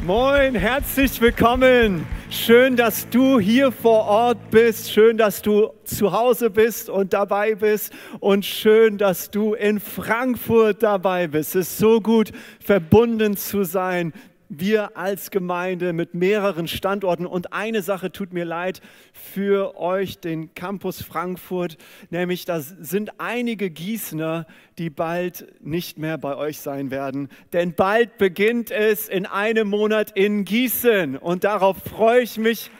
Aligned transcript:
Moin, 0.00 0.54
herzlich 0.54 1.20
willkommen. 1.20 2.06
Schön, 2.30 2.76
dass 2.76 3.08
du 3.08 3.40
hier 3.40 3.72
vor 3.72 4.04
Ort 4.04 4.50
bist. 4.50 4.92
Schön, 4.92 5.18
dass 5.18 5.42
du 5.42 5.70
zu 5.82 6.12
Hause 6.12 6.50
bist 6.50 6.88
und 6.88 7.12
dabei 7.12 7.56
bist. 7.56 7.92
Und 8.20 8.44
schön, 8.46 8.96
dass 8.96 9.28
du 9.28 9.54
in 9.54 9.80
Frankfurt 9.80 10.84
dabei 10.84 11.26
bist. 11.26 11.56
Es 11.56 11.70
ist 11.70 11.78
so 11.78 12.00
gut, 12.00 12.30
verbunden 12.60 13.36
zu 13.36 13.64
sein 13.64 14.12
wir 14.48 14.96
als 14.96 15.30
Gemeinde 15.30 15.92
mit 15.92 16.14
mehreren 16.14 16.68
Standorten. 16.68 17.26
Und 17.26 17.52
eine 17.52 17.82
Sache 17.82 18.10
tut 18.12 18.32
mir 18.32 18.44
leid 18.44 18.80
für 19.12 19.76
euch, 19.76 20.18
den 20.18 20.54
Campus 20.54 21.02
Frankfurt, 21.02 21.76
nämlich 22.10 22.44
da 22.44 22.60
sind 22.60 23.20
einige 23.20 23.70
Gießener, 23.70 24.46
die 24.78 24.90
bald 24.90 25.46
nicht 25.60 25.98
mehr 25.98 26.18
bei 26.18 26.36
euch 26.36 26.60
sein 26.60 26.90
werden. 26.90 27.28
Denn 27.52 27.74
bald 27.74 28.18
beginnt 28.18 28.70
es 28.70 29.08
in 29.08 29.26
einem 29.26 29.68
Monat 29.68 30.12
in 30.16 30.44
Gießen. 30.44 31.16
Und 31.16 31.44
darauf 31.44 31.76
freue 31.78 32.22
ich 32.22 32.38
mich. 32.38 32.70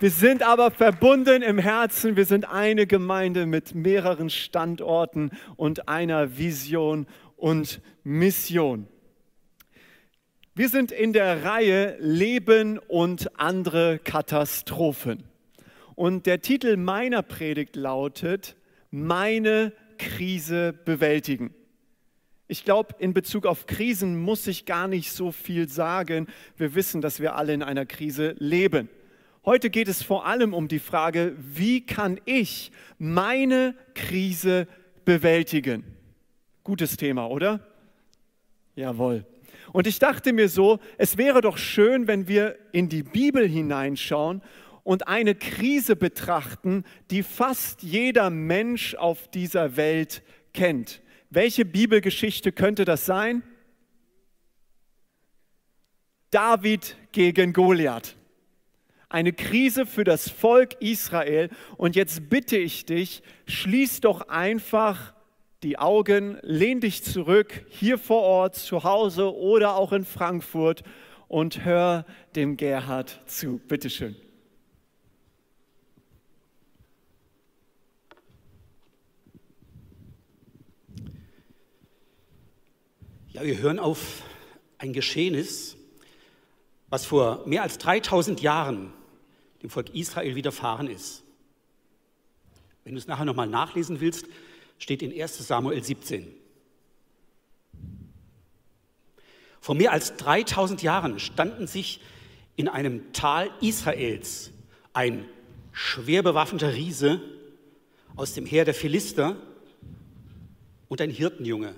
Wir 0.00 0.10
sind 0.10 0.42
aber 0.42 0.72
verbunden 0.72 1.42
im 1.42 1.58
Herzen. 1.58 2.16
Wir 2.16 2.24
sind 2.24 2.48
eine 2.48 2.88
Gemeinde 2.88 3.46
mit 3.46 3.74
mehreren 3.74 4.30
Standorten 4.30 5.30
und 5.56 5.88
einer 5.88 6.38
Vision 6.38 7.06
und 7.36 7.80
Mission. 8.02 8.88
Wir 10.54 10.68
sind 10.68 10.92
in 10.92 11.14
der 11.14 11.44
Reihe 11.44 11.96
Leben 11.98 12.78
und 12.78 13.40
andere 13.40 13.98
Katastrophen. 13.98 15.22
Und 15.94 16.26
der 16.26 16.42
Titel 16.42 16.76
meiner 16.76 17.22
Predigt 17.22 17.74
lautet, 17.74 18.54
meine 18.90 19.72
Krise 19.96 20.74
bewältigen. 20.84 21.54
Ich 22.48 22.66
glaube, 22.66 22.96
in 22.98 23.14
Bezug 23.14 23.46
auf 23.46 23.64
Krisen 23.64 24.20
muss 24.20 24.46
ich 24.46 24.66
gar 24.66 24.88
nicht 24.88 25.12
so 25.12 25.32
viel 25.32 25.70
sagen. 25.70 26.26
Wir 26.58 26.74
wissen, 26.74 27.00
dass 27.00 27.18
wir 27.18 27.34
alle 27.34 27.54
in 27.54 27.62
einer 27.62 27.86
Krise 27.86 28.34
leben. 28.38 28.90
Heute 29.46 29.70
geht 29.70 29.88
es 29.88 30.02
vor 30.02 30.26
allem 30.26 30.52
um 30.52 30.68
die 30.68 30.80
Frage, 30.80 31.34
wie 31.38 31.86
kann 31.86 32.20
ich 32.26 32.72
meine 32.98 33.74
Krise 33.94 34.68
bewältigen? 35.06 35.82
Gutes 36.62 36.98
Thema, 36.98 37.26
oder? 37.30 37.66
Jawohl. 38.76 39.24
Und 39.72 39.86
ich 39.86 39.98
dachte 39.98 40.32
mir 40.32 40.48
so, 40.48 40.80
es 40.98 41.16
wäre 41.16 41.40
doch 41.40 41.56
schön, 41.56 42.06
wenn 42.06 42.28
wir 42.28 42.58
in 42.72 42.88
die 42.88 43.02
Bibel 43.02 43.48
hineinschauen 43.48 44.42
und 44.84 45.08
eine 45.08 45.34
Krise 45.34 45.96
betrachten, 45.96 46.84
die 47.10 47.22
fast 47.22 47.82
jeder 47.82 48.30
Mensch 48.30 48.94
auf 48.94 49.28
dieser 49.28 49.76
Welt 49.76 50.22
kennt. 50.52 51.02
Welche 51.30 51.64
Bibelgeschichte 51.64 52.52
könnte 52.52 52.84
das 52.84 53.06
sein? 53.06 53.42
David 56.30 56.96
gegen 57.12 57.52
Goliath. 57.52 58.16
Eine 59.08 59.32
Krise 59.32 59.86
für 59.86 60.04
das 60.04 60.30
Volk 60.30 60.80
Israel. 60.80 61.50
Und 61.76 61.96
jetzt 61.96 62.30
bitte 62.30 62.56
ich 62.56 62.86
dich, 62.86 63.22
schließ 63.46 64.00
doch 64.00 64.28
einfach 64.28 65.14
die 65.62 65.78
Augen, 65.78 66.38
lehn 66.42 66.80
dich 66.80 67.04
zurück, 67.04 67.64
hier 67.68 67.98
vor 67.98 68.22
Ort, 68.22 68.56
zu 68.56 68.82
Hause 68.82 69.34
oder 69.34 69.76
auch 69.76 69.92
in 69.92 70.04
Frankfurt 70.04 70.82
und 71.28 71.64
hör 71.64 72.04
dem 72.34 72.56
Gerhard 72.56 73.20
zu. 73.26 73.60
Bitte 73.68 73.88
schön. 73.88 74.16
Ja, 83.30 83.44
wir 83.44 83.58
hören 83.58 83.78
auf 83.78 84.22
ein 84.78 84.92
Geschehnis, 84.92 85.76
was 86.88 87.06
vor 87.06 87.46
mehr 87.46 87.62
als 87.62 87.78
3000 87.78 88.42
Jahren 88.42 88.92
dem 89.62 89.70
Volk 89.70 89.94
Israel 89.94 90.34
widerfahren 90.34 90.88
ist. 90.88 91.22
Wenn 92.84 92.94
du 92.94 92.98
es 92.98 93.06
nachher 93.06 93.24
nochmal 93.24 93.46
nachlesen 93.46 94.00
willst, 94.00 94.26
steht 94.82 95.00
in 95.00 95.12
1 95.12 95.46
Samuel 95.46 95.82
17. 95.82 96.26
Vor 99.60 99.76
mehr 99.76 99.92
als 99.92 100.16
3000 100.16 100.82
Jahren 100.82 101.20
standen 101.20 101.68
sich 101.68 102.00
in 102.56 102.66
einem 102.66 103.12
Tal 103.12 103.48
Israels 103.60 104.50
ein 104.92 105.24
schwer 105.70 106.24
bewaffneter 106.24 106.74
Riese 106.74 107.20
aus 108.16 108.34
dem 108.34 108.44
Heer 108.44 108.64
der 108.64 108.74
Philister 108.74 109.36
und 110.88 111.00
ein 111.00 111.10
Hirtenjunge 111.10 111.76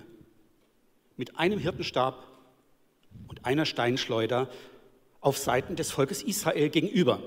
mit 1.18 1.38
einem 1.38 1.58
Hirtenstab 1.58 2.26
und 3.28 3.44
einer 3.44 3.66
Steinschleuder 3.66 4.48
auf 5.20 5.36
Seiten 5.36 5.76
des 5.76 5.90
Volkes 5.90 6.22
Israel 6.22 6.70
gegenüber. 6.70 7.22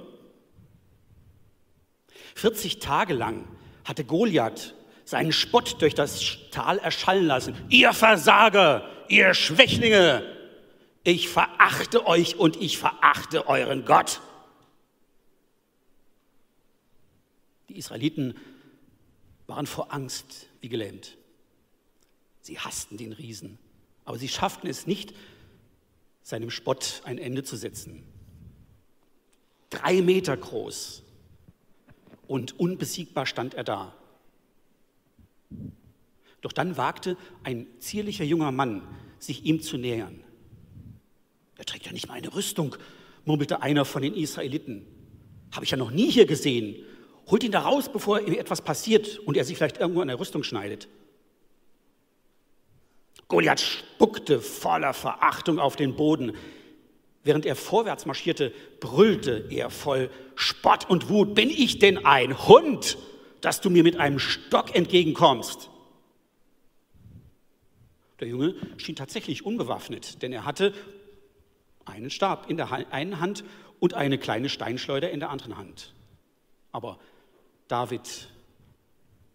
40 2.34 2.80
Tage 2.80 3.14
lang 3.14 3.48
hatte 3.86 4.04
Goliath 4.04 4.74
seinen 5.07 5.31
Spott 5.31 5.81
durch 5.81 5.95
das 5.95 6.38
Tal 6.51 6.79
erschallen 6.79 7.25
lassen. 7.25 7.56
Ihr 7.69 7.94
Versager, 7.94 8.90
ihr 9.07 9.34
Schwächlinge, 9.34 10.22
ich 11.06 11.29
verachte 11.29 12.06
euch 12.06 12.35
und 12.35 12.57
ich 12.57 12.78
verachte 12.78 13.47
euren 13.47 13.85
Gott. 13.85 14.19
Die 17.69 17.78
Israeliten 17.78 18.35
waren 19.47 19.66
vor 19.66 19.94
Angst 19.94 20.47
wie 20.59 20.67
gelähmt. 20.67 21.16
Sie 22.41 22.59
hassten 22.59 22.97
den 22.97 23.13
Riesen, 23.13 23.57
aber 24.03 24.17
sie 24.17 24.28
schafften 24.28 24.67
es 24.67 24.88
nicht, 24.88 25.13
seinem 26.22 26.50
Spott 26.50 27.01
ein 27.06 27.17
Ende 27.17 27.44
zu 27.44 27.56
setzen. 27.56 28.03
Drei 29.69 30.01
Meter 30.01 30.35
groß 30.35 31.01
und 32.28 32.59
unbesiegbar 32.59 33.25
stand 33.25 33.53
er 33.53 33.63
da. 33.63 33.97
Doch 36.41 36.52
dann 36.52 36.78
wagte 36.78 37.18
ein 37.44 37.68
zierlicher 37.80 38.24
junger 38.24 38.52
Mann, 38.52 38.88
sich 39.19 39.46
ihm 39.46 39.62
zu 39.62 39.78
nähern. 39.78 40.24
Er 41.58 41.66
trägt 41.66 41.85
ja 41.85 41.91
nicht 41.91 42.08
mal 42.08 42.16
eine 42.16 42.34
Rüstung, 42.34 42.75
murmelte 43.25 43.62
einer 43.62 43.85
von 43.85 44.02
den 44.02 44.13
Israeliten. 44.13 44.85
Habe 45.52 45.66
ich 45.66 45.72
ja 45.72 45.78
noch 45.78 45.91
nie 45.91 46.12
hier 46.12 46.25
gesehen. 46.25 46.75
Holt 47.30 47.44
ihn 47.44 47.52
da 47.52 47.62
raus, 47.62 47.90
bevor 47.91 48.22
ihm 48.22 48.34
etwas 48.34 48.62
passiert 48.62 49.19
und 49.19 49.35
er 49.35 49.44
sich 49.44 49.58
vielleicht 49.58 49.78
irgendwo 49.78 50.02
an 50.02 50.08
der 50.08 50.19
Rüstung 50.19 50.44
schneidet. 50.44 50.88
Goliath 53.28 53.59
spuckte 53.59 54.40
voller 54.40 54.94
Verachtung 54.94 55.59
auf 55.59 55.75
den 55.75 55.96
Boden. 55.96 56.34
Während 57.24 57.46
er 57.46 57.58
vorwärts 57.58 58.06
marschierte, 58.06 58.53
brüllte 58.79 59.47
er 59.50 59.69
voll 59.69 60.09
Spott 60.35 60.90
und 60.90 61.09
Wut. 61.09 61.35
Bin 61.35 61.50
ich 61.50 61.79
denn 61.79 62.06
ein 62.06 62.47
Hund? 62.47 62.97
Dass 63.42 63.62
du 63.62 63.70
mir 63.70 63.84
mit 63.84 64.00
einem 64.00 64.20
Stock 64.20 64.75
entgegenkommst. 64.75 65.70
Der 68.20 68.28
Junge 68.28 68.56
schien 68.78 68.96
tatsächlich 68.96 69.46
unbewaffnet, 69.46 70.22
denn 70.22 70.34
er 70.34 70.46
hatte 70.46 70.74
einen 71.86 72.09
Stab 72.09 72.50
in 72.50 72.58
der 72.58 72.72
einen 72.92 73.20
Hand 73.20 73.44
und 73.80 73.94
eine 73.94 74.18
kleine 74.18 74.50
Steinschleuder 74.50 75.12
in 75.12 75.20
der 75.20 75.30
anderen 75.30 75.58
Hand. 75.58 75.94
Aber 76.72 76.97
David 77.68 78.30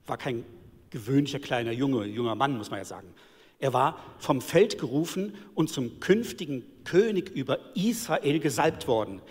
war 0.06 0.16
kein 0.16 0.44
gewöhnlicher 0.90 1.38
kleiner 1.38 1.72
Junge, 1.72 2.04
junger 2.06 2.34
Mann, 2.34 2.56
muss 2.56 2.70
man 2.70 2.78
ja 2.78 2.84
sagen. 2.84 3.14
Er 3.58 3.72
war 3.72 3.98
vom 4.18 4.40
Feld 4.40 4.78
gerufen 4.78 5.34
und 5.54 5.70
zum 5.70 6.00
künftigen 6.00 6.64
König 6.84 7.30
über 7.30 7.60
Israel 7.76 8.40
gesalbt 8.40 8.88
worden. 8.88 9.22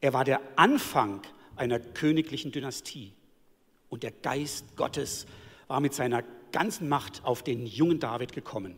Er 0.00 0.12
war 0.12 0.24
der 0.24 0.40
Anfang 0.56 1.22
einer 1.56 1.80
königlichen 1.80 2.52
Dynastie. 2.52 3.12
Und 3.90 4.02
der 4.02 4.12
Geist 4.12 4.76
Gottes 4.76 5.26
war 5.68 5.80
mit 5.80 5.92
seiner 5.92 6.24
ganzen 6.52 6.88
Macht 6.88 7.24
auf 7.24 7.42
den 7.42 7.66
jungen 7.66 8.00
David 8.00 8.32
gekommen. 8.32 8.76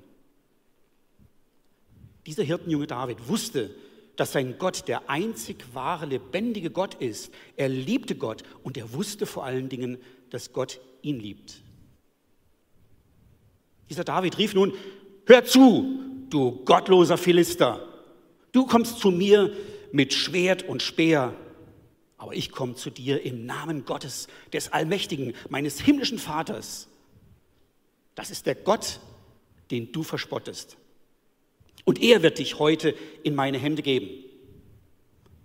Dieser 2.27 2.43
Hirtenjunge 2.43 2.87
David 2.87 3.29
wusste, 3.29 3.75
dass 4.17 4.33
sein 4.33 4.57
Gott 4.59 4.89
der 4.89 5.09
einzig 5.09 5.65
wahre, 5.73 6.07
lebendige 6.07 6.71
Gott 6.71 6.95
ist. 6.95 7.33
Er 7.57 7.69
liebte 7.69 8.15
Gott 8.15 8.43
und 8.63 8.77
er 8.77 8.93
wusste 8.93 9.27
vor 9.27 9.45
allen 9.45 9.69
Dingen, 9.69 9.99
dass 10.31 10.53
Gott 10.53 10.81
ihn 11.03 11.19
liebt. 11.19 11.63
Dieser 13.91 14.05
David 14.05 14.39
rief 14.39 14.55
nun, 14.55 14.73
hör 15.27 15.45
zu, 15.45 16.01
du 16.31 16.65
gottloser 16.65 17.19
Philister, 17.19 17.87
du 18.53 18.67
kommst 18.67 18.99
zu 18.99 19.11
mir 19.11 19.53
mit 19.93 20.15
Schwert 20.15 20.63
und 20.69 20.83
Speer 20.83 21.35
aber 22.23 22.35
ich 22.35 22.53
komme 22.53 22.77
zu 22.77 22.89
dir 22.89 23.21
im 23.25 23.47
Namen 23.47 23.85
Gottes, 23.85 24.29
des 24.53 24.73
Allmächtigen, 24.73 25.35
meines 25.49 25.81
himmlischen 25.81 26.21
Vaters. 26.21 26.87
Das 28.15 28.31
ist 28.31 28.47
der 28.47 28.55
Gott, 28.55 29.01
den 29.73 29.91
du 29.91 30.05
verspottest. 30.05 30.77
Und 31.85 32.01
er 32.01 32.23
wird 32.23 32.39
dich 32.39 32.61
heute 32.61 32.95
in 33.25 33.35
meine 33.35 33.59
Hände 33.59 33.83
geben. 33.83 34.09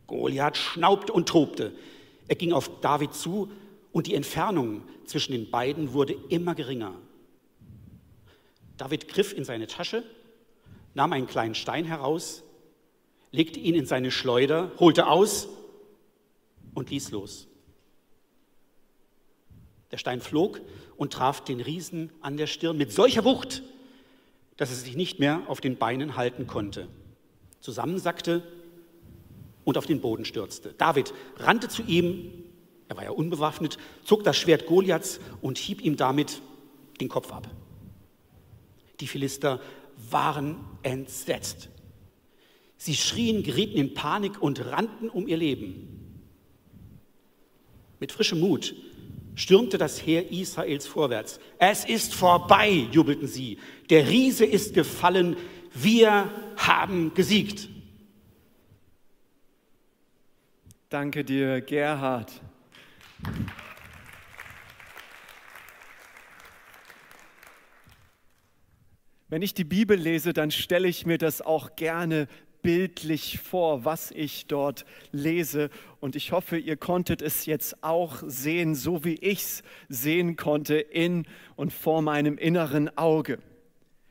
Goliath 0.06 0.56
schnaubte 0.56 1.14
und 1.14 1.28
tobte. 1.28 1.74
Er 2.28 2.36
ging 2.36 2.54
auf 2.54 2.70
David 2.82 3.16
zu 3.16 3.52
und 3.92 4.06
die 4.06 4.14
Entfernung 4.14 4.84
zwischen 5.06 5.32
den 5.32 5.50
beiden 5.50 5.94
wurde 5.94 6.16
immer 6.30 6.54
geringer. 6.54 6.94
David 8.78 9.08
griff 9.08 9.34
in 9.34 9.46
seine 9.46 9.66
Tasche, 9.66 10.04
nahm 10.94 11.12
einen 11.12 11.26
kleinen 11.26 11.56
Stein 11.56 11.86
heraus, 11.86 12.44
legte 13.32 13.60
ihn 13.60 13.74
in 13.74 13.88
seine 13.88 14.12
Schleuder, 14.12 14.72
holte 14.78 15.08
aus 15.08 15.50
und 16.78 16.92
ließ 16.92 17.10
los. 17.10 17.48
Der 19.90 19.98
Stein 19.98 20.22
flog 20.22 20.62
und 20.96 21.12
traf 21.12 21.44
den 21.44 21.60
Riesen 21.60 22.12
an 22.22 22.38
der 22.38 22.46
Stirn 22.46 22.78
mit 22.78 22.92
solcher 22.92 23.26
Wucht, 23.26 23.64
dass 24.58 24.70
er 24.70 24.76
sich 24.76 24.96
nicht 24.96 25.18
mehr 25.18 25.42
auf 25.48 25.60
den 25.60 25.78
Beinen 25.78 26.16
halten 26.18 26.46
konnte, 26.46 26.88
zusammensackte 27.62 28.44
und 29.66 29.76
auf 29.76 29.88
den 29.88 30.02
Boden 30.02 30.24
stürzte. 30.24 30.76
David 30.78 31.16
rannte 31.38 31.68
zu 31.68 31.82
ihm, 31.82 32.32
er 32.90 32.98
war 32.98 33.06
ja 33.06 33.12
unbewaffnet, 33.12 33.80
zog 34.04 34.24
das 34.24 34.38
Schwert 34.38 34.68
Goliaths 34.68 35.20
und 35.42 35.58
hieb 35.58 35.82
ihm 35.82 35.98
damit 35.98 36.44
den 37.02 37.10
Kopf 37.10 37.32
ab. 37.32 37.50
Die 39.00 39.08
Philister 39.08 39.60
waren 40.12 40.64
entsetzt. 40.84 41.70
Sie 42.78 42.94
schrien, 42.94 43.42
gerieten 43.42 43.80
in 43.80 43.96
Panik 43.96 44.40
und 44.40 44.64
rannten 44.64 45.10
um 45.10 45.28
ihr 45.28 45.38
Leben. 45.38 46.07
Mit 48.00 48.12
frischem 48.12 48.40
Mut 48.40 48.76
stürmte 49.36 49.78
das 49.78 50.06
Heer 50.06 50.32
Israels 50.32 50.88
vorwärts. 50.88 51.40
Es 51.60 51.86
ist 51.86 52.14
vorbei, 52.14 52.88
jubelten 52.92 53.28
sie. 53.28 53.60
Der 53.90 54.08
Riese 54.08 54.46
ist 54.46 54.74
gefallen. 54.74 55.38
Wir 55.74 56.32
haben 56.58 57.14
gesiegt. 57.14 57.70
Danke 60.90 61.24
dir, 61.24 61.62
Gerhard. 61.62 62.32
Wenn 69.30 69.42
ich 69.42 69.54
die 69.54 69.66
Bibel 69.66 69.98
lese, 69.98 70.32
dann 70.32 70.52
stelle 70.52 70.88
ich 70.88 71.06
mir 71.06 71.18
das 71.18 71.42
auch 71.42 71.76
gerne 71.76 72.28
bildlich 72.62 73.40
vor, 73.40 73.86
was 73.86 74.12
ich 74.12 74.46
dort 74.48 74.86
lese. 75.12 75.70
Und 76.00 76.16
ich 76.16 76.32
hoffe, 76.32 76.58
ihr 76.58 76.78
konntet 76.78 77.22
es 77.22 77.46
jetzt 77.46 77.84
auch 77.84 78.24
sehen, 78.26 78.76
so 78.76 79.04
wie 79.04 79.16
ich 79.16 79.40
es 79.40 79.64
sehen 79.90 80.36
konnte 80.36 80.76
in 80.76 81.26
und 81.56 81.74
vor 81.74 82.02
meinem 82.02 82.38
inneren 82.38 82.96
Auge. 82.98 83.40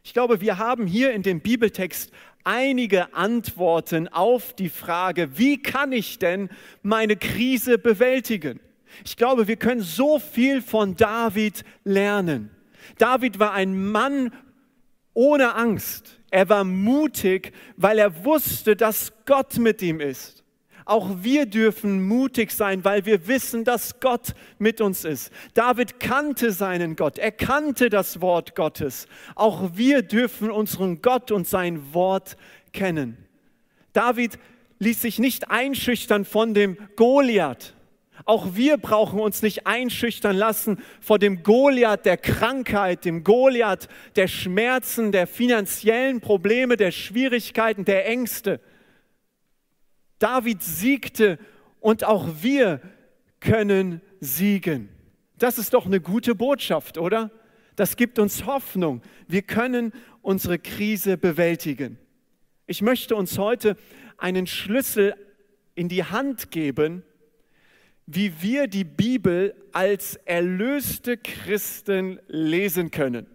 Ich 0.03 0.13
glaube, 0.13 0.41
wir 0.41 0.59
haben 0.59 0.87
hier 0.87 1.13
in 1.13 1.23
dem 1.23 1.41
Bibeltext 1.41 2.13
einige 2.45 3.13
Antworten 3.13 4.07
auf 4.07 4.53
die 4.53 4.69
Frage, 4.69 5.37
wie 5.37 5.61
kann 5.61 5.91
ich 5.91 6.19
denn 6.19 6.49
meine 6.83 7.17
Krise 7.17 7.77
bewältigen? 7.77 8.61
Ich 9.05 9.17
glaube, 9.17 9.49
wir 9.49 9.57
können 9.57 9.83
so 9.83 10.19
viel 10.19 10.63
von 10.63 10.95
David 10.95 11.65
lernen. 11.85 12.51
David 12.99 13.39
war 13.39 13.53
ein 13.53 13.91
Mann 13.91 14.33
ohne 15.13 15.55
Angst. 15.55 16.21
Er 16.37 16.51
war 16.51 16.65
mutig, 16.65 17.55
weil 17.79 17.99
er 17.99 18.27
wusste, 18.27 18.77
dass 18.77 19.11
Gott 19.25 19.57
mit 19.57 19.81
ihm 19.81 20.01
ist. 20.01 20.45
Auch 20.85 21.23
wir 21.23 21.47
dürfen 21.47 22.07
mutig 22.07 22.51
sein, 22.51 22.85
weil 22.85 23.07
wir 23.07 23.27
wissen, 23.27 23.65
dass 23.65 24.01
Gott 24.01 24.35
mit 24.59 24.83
uns 24.83 25.07
ist. 25.07 25.33
David 25.55 25.99
kannte 25.99 26.53
seinen 26.53 26.95
Gott, 26.95 27.17
er 27.17 27.33
kannte 27.33 27.89
das 27.89 28.21
Wort 28.21 28.55
Gottes. 28.55 29.09
Auch 29.35 29.71
wir 29.77 30.03
dürfen 30.03 30.51
unseren 30.51 31.01
Gott 31.01 31.31
und 31.31 31.49
sein 31.49 31.95
Wort 31.95 32.37
kennen. 32.75 33.17
David 33.95 34.39
ließ 34.79 35.01
sich 35.01 35.19
nicht 35.19 35.51
einschüchtern 35.51 36.27
von 36.27 36.53
dem 36.53 36.77
Goliath. 36.97 37.76
Auch 38.25 38.55
wir 38.55 38.77
brauchen 38.79 39.21
uns 39.21 39.43
nicht 39.43 39.67
einschüchtern 39.67 40.37
lassen 40.37 40.83
vor 41.01 41.19
dem 41.19 41.43
Goliath 41.43 42.07
der 42.07 42.17
Krankheit, 42.17 43.05
dem 43.05 43.23
Goliath 43.23 43.89
der 44.17 44.27
Schmerzen, 44.27 45.13
der 45.13 45.27
finanziellen 45.27 46.21
Probleme, 46.21 46.77
der 46.77 46.91
Schwierigkeiten, 46.91 47.85
der 47.85 48.07
Ängste. 48.07 48.61
David 50.19 50.63
siegte 50.63 51.39
und 51.81 52.05
auch 52.05 52.27
wir 52.41 52.81
können 53.41 54.01
siegen. 54.21 54.89
Das 55.39 55.59
ist 55.59 55.75
doch 55.75 55.87
eine 55.87 56.01
gute 56.01 56.35
Botschaft, 56.35 56.97
oder? 56.97 57.31
Das 57.77 57.97
gibt 57.97 58.19
uns 58.19 58.47
Hoffnung. 58.47 59.03
Wir 59.29 59.43
können 59.43 59.93
unsere 60.23 60.59
Krise 60.59 61.19
bewältigen. 61.19 61.99
Ich 62.67 62.81
möchte 62.81 63.15
uns 63.15 63.39
heute 63.39 63.77
einen 64.17 64.47
Schlüssel 64.47 65.15
in 65.75 65.89
die 65.89 66.05
Hand 66.05 66.51
geben, 66.51 67.05
wie 68.07 68.41
wir 68.41 68.69
die 68.69 68.85
Bibel 68.85 69.55
als 69.73 70.15
erlöste 70.25 71.17
Christen 71.17 72.21
lesen 72.29 72.91
können. 72.91 73.27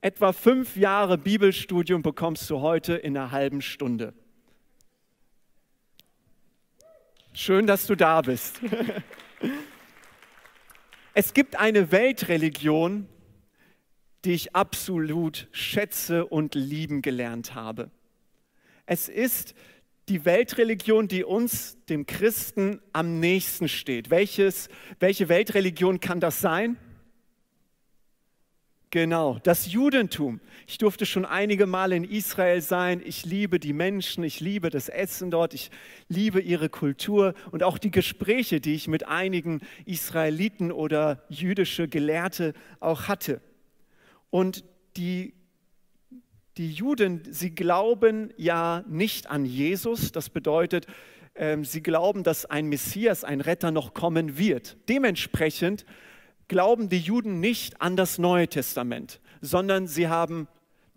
Etwa 0.00 0.32
fünf 0.32 0.76
Jahre 0.76 1.18
Bibelstudium 1.18 2.02
bekommst 2.02 2.48
du 2.50 2.60
heute 2.60 2.94
in 2.94 3.16
einer 3.16 3.30
halben 3.30 3.60
Stunde. 3.60 4.14
Schön, 7.32 7.66
dass 7.66 7.86
du 7.86 7.94
da 7.96 8.20
bist. 8.22 8.60
Es 11.14 11.34
gibt 11.34 11.56
eine 11.56 11.92
Weltreligion, 11.92 13.06
die 14.24 14.32
ich 14.32 14.56
absolut 14.56 15.46
schätze 15.52 16.24
und 16.24 16.54
lieben 16.54 17.02
gelernt 17.02 17.54
habe. 17.54 17.90
Es 18.86 19.10
ist 19.10 19.54
die 20.12 20.26
Weltreligion, 20.26 21.08
die 21.08 21.24
uns, 21.24 21.78
dem 21.88 22.04
Christen, 22.04 22.82
am 22.92 23.18
nächsten 23.18 23.66
steht. 23.66 24.10
Welches, 24.10 24.68
welche 25.00 25.30
Weltreligion 25.30 26.00
kann 26.00 26.20
das 26.20 26.42
sein? 26.42 26.76
Genau, 28.90 29.38
das 29.42 29.72
Judentum. 29.72 30.40
Ich 30.66 30.76
durfte 30.76 31.06
schon 31.06 31.24
einige 31.24 31.64
Male 31.66 31.96
in 31.96 32.04
Israel 32.04 32.60
sein. 32.60 33.00
Ich 33.02 33.24
liebe 33.24 33.58
die 33.58 33.72
Menschen, 33.72 34.22
ich 34.22 34.40
liebe 34.40 34.68
das 34.68 34.90
Essen 34.90 35.30
dort, 35.30 35.54
ich 35.54 35.70
liebe 36.08 36.42
ihre 36.42 36.68
Kultur 36.68 37.32
und 37.50 37.62
auch 37.62 37.78
die 37.78 37.90
Gespräche, 37.90 38.60
die 38.60 38.74
ich 38.74 38.88
mit 38.88 39.08
einigen 39.08 39.62
Israeliten 39.86 40.72
oder 40.72 41.24
jüdische 41.30 41.88
Gelehrte 41.88 42.52
auch 42.80 43.08
hatte. 43.08 43.40
Und 44.28 44.62
die 44.98 45.32
die 46.56 46.70
Juden, 46.70 47.22
sie 47.30 47.54
glauben 47.54 48.32
ja 48.36 48.84
nicht 48.88 49.30
an 49.30 49.44
Jesus. 49.44 50.12
Das 50.12 50.28
bedeutet, 50.28 50.86
ähm, 51.34 51.64
sie 51.64 51.82
glauben, 51.82 52.22
dass 52.24 52.44
ein 52.44 52.66
Messias, 52.66 53.24
ein 53.24 53.40
Retter 53.40 53.70
noch 53.70 53.94
kommen 53.94 54.36
wird. 54.36 54.76
Dementsprechend 54.88 55.86
glauben 56.48 56.88
die 56.88 56.98
Juden 56.98 57.40
nicht 57.40 57.80
an 57.80 57.96
das 57.96 58.18
Neue 58.18 58.48
Testament, 58.48 59.20
sondern 59.40 59.86
sie 59.86 60.08
haben 60.08 60.48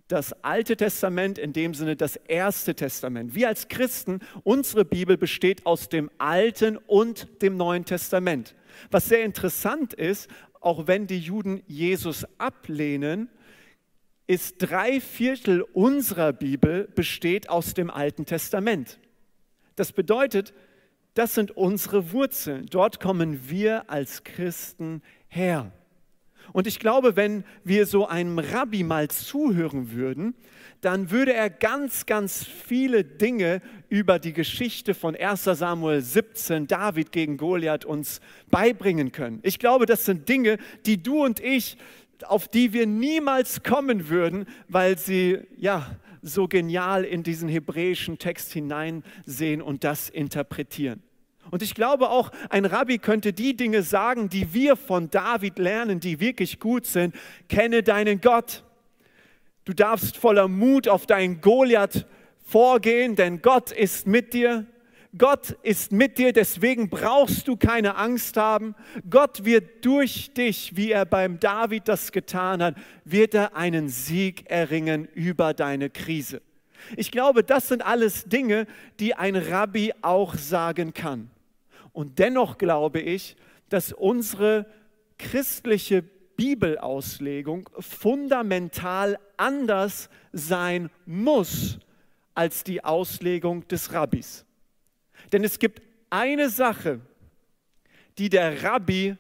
das 0.07 0.33
Alte 0.43 0.77
Testament, 0.77 1.37
in 1.37 1.53
dem 1.53 1.73
Sinne 1.73 1.95
das 1.95 2.15
Erste 2.15 2.75
Testament. 2.75 3.33
Wir 3.33 3.47
als 3.47 3.69
Christen, 3.69 4.19
unsere 4.43 4.85
Bibel 4.85 5.17
besteht 5.17 5.65
aus 5.65 5.89
dem 5.89 6.11
Alten 6.17 6.77
und 6.77 7.41
dem 7.41 7.57
Neuen 7.57 7.85
Testament. 7.85 8.55
Was 8.91 9.07
sehr 9.07 9.23
interessant 9.23 9.93
ist, 9.93 10.29
auch 10.59 10.87
wenn 10.87 11.07
die 11.07 11.19
Juden 11.19 11.63
Jesus 11.67 12.25
ablehnen, 12.37 13.29
ist 14.27 14.57
drei 14.57 14.99
Viertel 14.99 15.61
unserer 15.61 16.33
Bibel 16.33 16.87
besteht 16.95 17.49
aus 17.49 17.73
dem 17.73 17.89
Alten 17.89 18.25
Testament. 18.25 18.99
Das 19.75 19.91
bedeutet, 19.91 20.53
das 21.13 21.35
sind 21.35 21.51
unsere 21.51 22.11
Wurzeln. 22.11 22.65
Dort 22.69 22.99
kommen 22.99 23.49
wir 23.49 23.89
als 23.89 24.23
Christen 24.23 25.01
her. 25.27 25.71
Und 26.53 26.67
ich 26.67 26.79
glaube, 26.79 27.15
wenn 27.15 27.43
wir 27.63 27.85
so 27.85 28.07
einem 28.07 28.39
Rabbi 28.39 28.83
mal 28.83 29.09
zuhören 29.09 29.91
würden, 29.91 30.35
dann 30.81 31.09
würde 31.09 31.33
er 31.33 31.49
ganz, 31.49 32.05
ganz 32.05 32.45
viele 32.45 33.03
Dinge 33.03 33.61
über 33.89 34.19
die 34.19 34.33
Geschichte 34.33 34.93
von 34.93 35.15
1 35.15 35.43
Samuel 35.45 36.01
17, 36.01 36.67
David 36.67 37.11
gegen 37.11 37.37
Goliath, 37.37 37.85
uns 37.85 38.21
beibringen 38.51 39.11
können. 39.11 39.39
Ich 39.41 39.57
glaube, 39.57 39.85
das 39.85 40.05
sind 40.05 40.29
Dinge, 40.29 40.57
die 40.85 41.01
du 41.01 41.23
und 41.23 41.39
ich 41.39 41.77
auf 42.23 42.47
die 42.47 42.73
wir 42.73 42.87
niemals 42.87 43.63
kommen 43.63 44.09
würden, 44.09 44.45
weil 44.67 44.97
sie 44.97 45.39
ja 45.57 45.85
so 46.21 46.47
genial 46.47 47.03
in 47.03 47.23
diesen 47.23 47.49
hebräischen 47.49 48.17
Text 48.17 48.51
hineinsehen 48.53 49.61
und 49.61 49.83
das 49.83 50.09
interpretieren. 50.09 51.03
Und 51.51 51.61
ich 51.61 51.75
glaube 51.75 52.09
auch, 52.09 52.31
ein 52.49 52.65
Rabbi 52.65 52.97
könnte 52.97 53.31
die 53.31 53.55
Dinge 53.55 53.83
sagen, 53.83 54.29
die 54.29 54.53
wir 54.53 54.75
von 54.75 55.11
David 55.11 55.59
lernen, 55.59 55.99
die 55.99 56.19
wirklich 56.19 56.59
gut 56.59 56.87
sind. 56.87 57.15
Kenne 57.49 57.83
deinen 57.83 58.19
Gott. 58.19 58.63
Du 59.63 59.73
darfst 59.73 60.17
voller 60.17 60.47
Mut 60.47 60.87
auf 60.87 61.05
deinen 61.05 61.41
Goliath 61.41 62.07
vorgehen, 62.43 63.15
denn 63.15 63.41
Gott 63.41 63.71
ist 63.71 64.07
mit 64.07 64.33
dir. 64.33 64.65
Gott 65.17 65.51
ist 65.63 65.91
mit 65.91 66.17
dir, 66.17 66.33
deswegen 66.33 66.89
brauchst 66.89 67.47
du 67.47 67.55
keine 67.55 67.95
Angst 67.95 68.37
haben. 68.37 68.75
Gott 69.09 69.45
wird 69.45 69.85
durch 69.85 70.33
dich, 70.33 70.75
wie 70.75 70.91
er 70.91 71.05
beim 71.05 71.39
David 71.39 71.87
das 71.87 72.11
getan 72.11 72.61
hat, 72.61 72.75
wird 73.03 73.33
er 73.33 73.55
einen 73.55 73.87
Sieg 73.87 74.49
erringen 74.49 75.07
über 75.13 75.53
deine 75.53 75.89
Krise. 75.89 76.41
Ich 76.97 77.11
glaube, 77.11 77.43
das 77.43 77.67
sind 77.67 77.85
alles 77.85 78.25
Dinge, 78.25 78.67
die 78.99 79.15
ein 79.15 79.35
Rabbi 79.35 79.93
auch 80.01 80.35
sagen 80.35 80.93
kann. 80.93 81.29
Und 81.93 82.19
dennoch 82.19 82.57
glaube 82.57 82.99
ich, 82.99 83.37
dass 83.69 83.93
unsere 83.93 84.65
christliche 85.17 86.03
Bibelauslegung 86.35 87.69
fundamental 87.79 89.17
anders 89.37 90.09
sein 90.33 90.89
muss 91.05 91.79
als 92.33 92.63
die 92.63 92.83
Auslegung 92.83 93.65
des 93.69 93.93
Rabbis. 93.93 94.44
Denn 95.31 95.43
es 95.43 95.59
gibt 95.59 95.81
eine 96.09 96.49
Sache, 96.49 97.01
die 98.17 98.29
der 98.29 98.63
Rabbi 98.63 99.17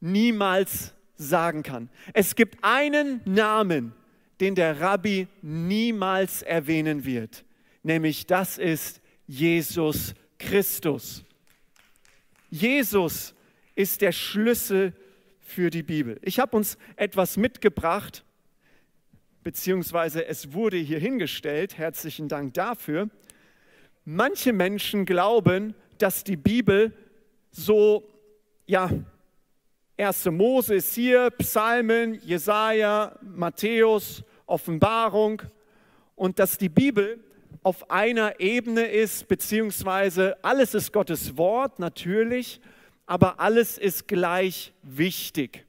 niemals 0.00 0.94
sagen 1.16 1.62
kann. 1.62 1.88
Es 2.12 2.34
gibt 2.34 2.58
einen 2.62 3.20
Namen, 3.24 3.94
den 4.40 4.54
der 4.54 4.80
Rabbi 4.80 5.28
niemals 5.42 6.42
erwähnen 6.42 7.04
wird, 7.04 7.44
nämlich 7.82 8.26
das 8.26 8.58
ist 8.58 9.00
Jesus 9.26 10.14
Christus. 10.38 11.24
Jesus 12.50 13.34
ist 13.74 14.00
der 14.00 14.12
Schlüssel 14.12 14.92
für 15.40 15.70
die 15.70 15.82
Bibel. 15.82 16.18
Ich 16.22 16.38
habe 16.38 16.56
uns 16.56 16.76
etwas 16.96 17.36
mitgebracht, 17.36 18.24
beziehungsweise 19.42 20.26
es 20.26 20.52
wurde 20.52 20.76
hier 20.76 20.98
hingestellt. 20.98 21.78
Herzlichen 21.78 22.28
Dank 22.28 22.54
dafür. 22.54 23.08
Manche 24.06 24.52
Menschen 24.52 25.06
glauben, 25.06 25.74
dass 25.96 26.24
die 26.24 26.36
Bibel 26.36 26.92
so, 27.50 28.04
ja, 28.66 28.90
1. 29.96 30.26
Mose 30.26 30.74
ist 30.74 30.94
hier, 30.94 31.30
Psalmen, 31.30 32.20
Jesaja, 32.22 33.18
Matthäus, 33.22 34.22
Offenbarung 34.44 35.40
und 36.16 36.38
dass 36.38 36.58
die 36.58 36.68
Bibel 36.68 37.18
auf 37.62 37.90
einer 37.90 38.40
Ebene 38.40 38.84
ist, 38.88 39.26
beziehungsweise 39.26 40.36
alles 40.44 40.74
ist 40.74 40.92
Gottes 40.92 41.38
Wort 41.38 41.78
natürlich, 41.78 42.60
aber 43.06 43.40
alles 43.40 43.78
ist 43.78 44.06
gleich 44.06 44.74
wichtig. 44.82 45.64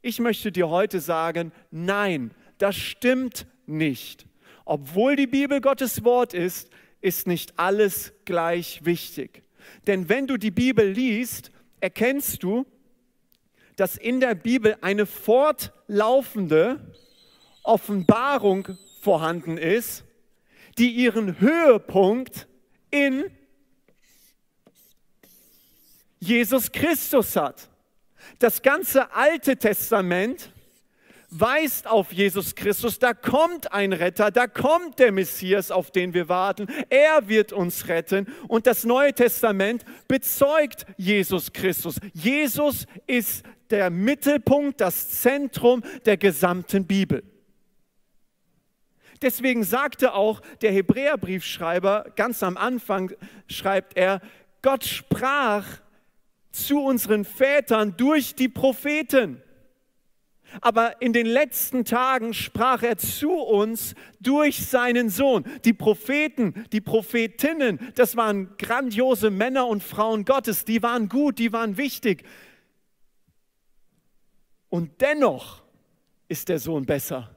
Ich 0.00 0.20
möchte 0.20 0.52
dir 0.52 0.68
heute 0.68 1.00
sagen, 1.00 1.50
nein, 1.72 2.30
das 2.58 2.76
stimmt 2.76 3.46
nicht. 3.66 4.26
Obwohl 4.64 5.16
die 5.16 5.26
Bibel 5.26 5.60
Gottes 5.60 6.04
Wort 6.04 6.34
ist, 6.34 6.70
ist 7.00 7.26
nicht 7.26 7.58
alles 7.58 8.12
gleich 8.24 8.84
wichtig. 8.84 9.42
Denn 9.86 10.08
wenn 10.08 10.26
du 10.26 10.36
die 10.36 10.50
Bibel 10.50 10.88
liest, 10.88 11.50
erkennst 11.80 12.42
du, 12.42 12.66
dass 13.76 13.96
in 13.96 14.20
der 14.20 14.34
Bibel 14.34 14.76
eine 14.80 15.06
fortlaufende 15.06 16.94
Offenbarung 17.62 18.76
vorhanden 19.00 19.56
ist, 19.56 20.04
die 20.78 20.90
ihren 20.90 21.40
Höhepunkt 21.40 22.46
in 22.90 23.24
Jesus 26.18 26.70
Christus 26.70 27.36
hat. 27.36 27.70
Das 28.38 28.60
ganze 28.60 29.12
Alte 29.12 29.56
Testament 29.56 30.52
weist 31.30 31.86
auf 31.86 32.12
Jesus 32.12 32.54
Christus. 32.54 32.98
Da 32.98 33.14
kommt 33.14 33.72
ein 33.72 33.92
Retter, 33.92 34.30
da 34.30 34.46
kommt 34.46 34.98
der 34.98 35.12
Messias, 35.12 35.70
auf 35.70 35.90
den 35.90 36.12
wir 36.12 36.28
warten. 36.28 36.66
Er 36.88 37.28
wird 37.28 37.52
uns 37.52 37.88
retten. 37.88 38.26
Und 38.48 38.66
das 38.66 38.84
Neue 38.84 39.14
Testament 39.14 39.84
bezeugt 40.08 40.86
Jesus 40.96 41.52
Christus. 41.52 41.96
Jesus 42.12 42.86
ist 43.06 43.44
der 43.70 43.90
Mittelpunkt, 43.90 44.80
das 44.80 45.20
Zentrum 45.20 45.82
der 46.04 46.16
gesamten 46.16 46.86
Bibel. 46.86 47.22
Deswegen 49.22 49.64
sagte 49.64 50.14
auch 50.14 50.40
der 50.62 50.72
Hebräerbriefschreiber 50.72 52.06
ganz 52.16 52.42
am 52.42 52.56
Anfang, 52.56 53.12
schreibt 53.48 53.96
er, 53.96 54.20
Gott 54.62 54.84
sprach 54.84 55.66
zu 56.52 56.82
unseren 56.82 57.24
Vätern 57.24 57.96
durch 57.96 58.34
die 58.34 58.48
Propheten. 58.48 59.42
Aber 60.60 61.00
in 61.00 61.12
den 61.12 61.26
letzten 61.26 61.84
Tagen 61.84 62.34
sprach 62.34 62.82
er 62.82 62.98
zu 62.98 63.32
uns 63.32 63.94
durch 64.20 64.66
seinen 64.66 65.08
Sohn. 65.08 65.44
Die 65.64 65.72
Propheten, 65.72 66.64
die 66.72 66.80
Prophetinnen, 66.80 67.78
das 67.94 68.16
waren 68.16 68.56
grandiose 68.58 69.30
Männer 69.30 69.66
und 69.66 69.82
Frauen 69.82 70.24
Gottes, 70.24 70.64
die 70.64 70.82
waren 70.82 71.08
gut, 71.08 71.38
die 71.38 71.52
waren 71.52 71.76
wichtig. 71.76 72.24
Und 74.68 75.00
dennoch 75.00 75.62
ist 76.28 76.48
der 76.48 76.58
Sohn 76.58 76.86
besser. 76.86 77.36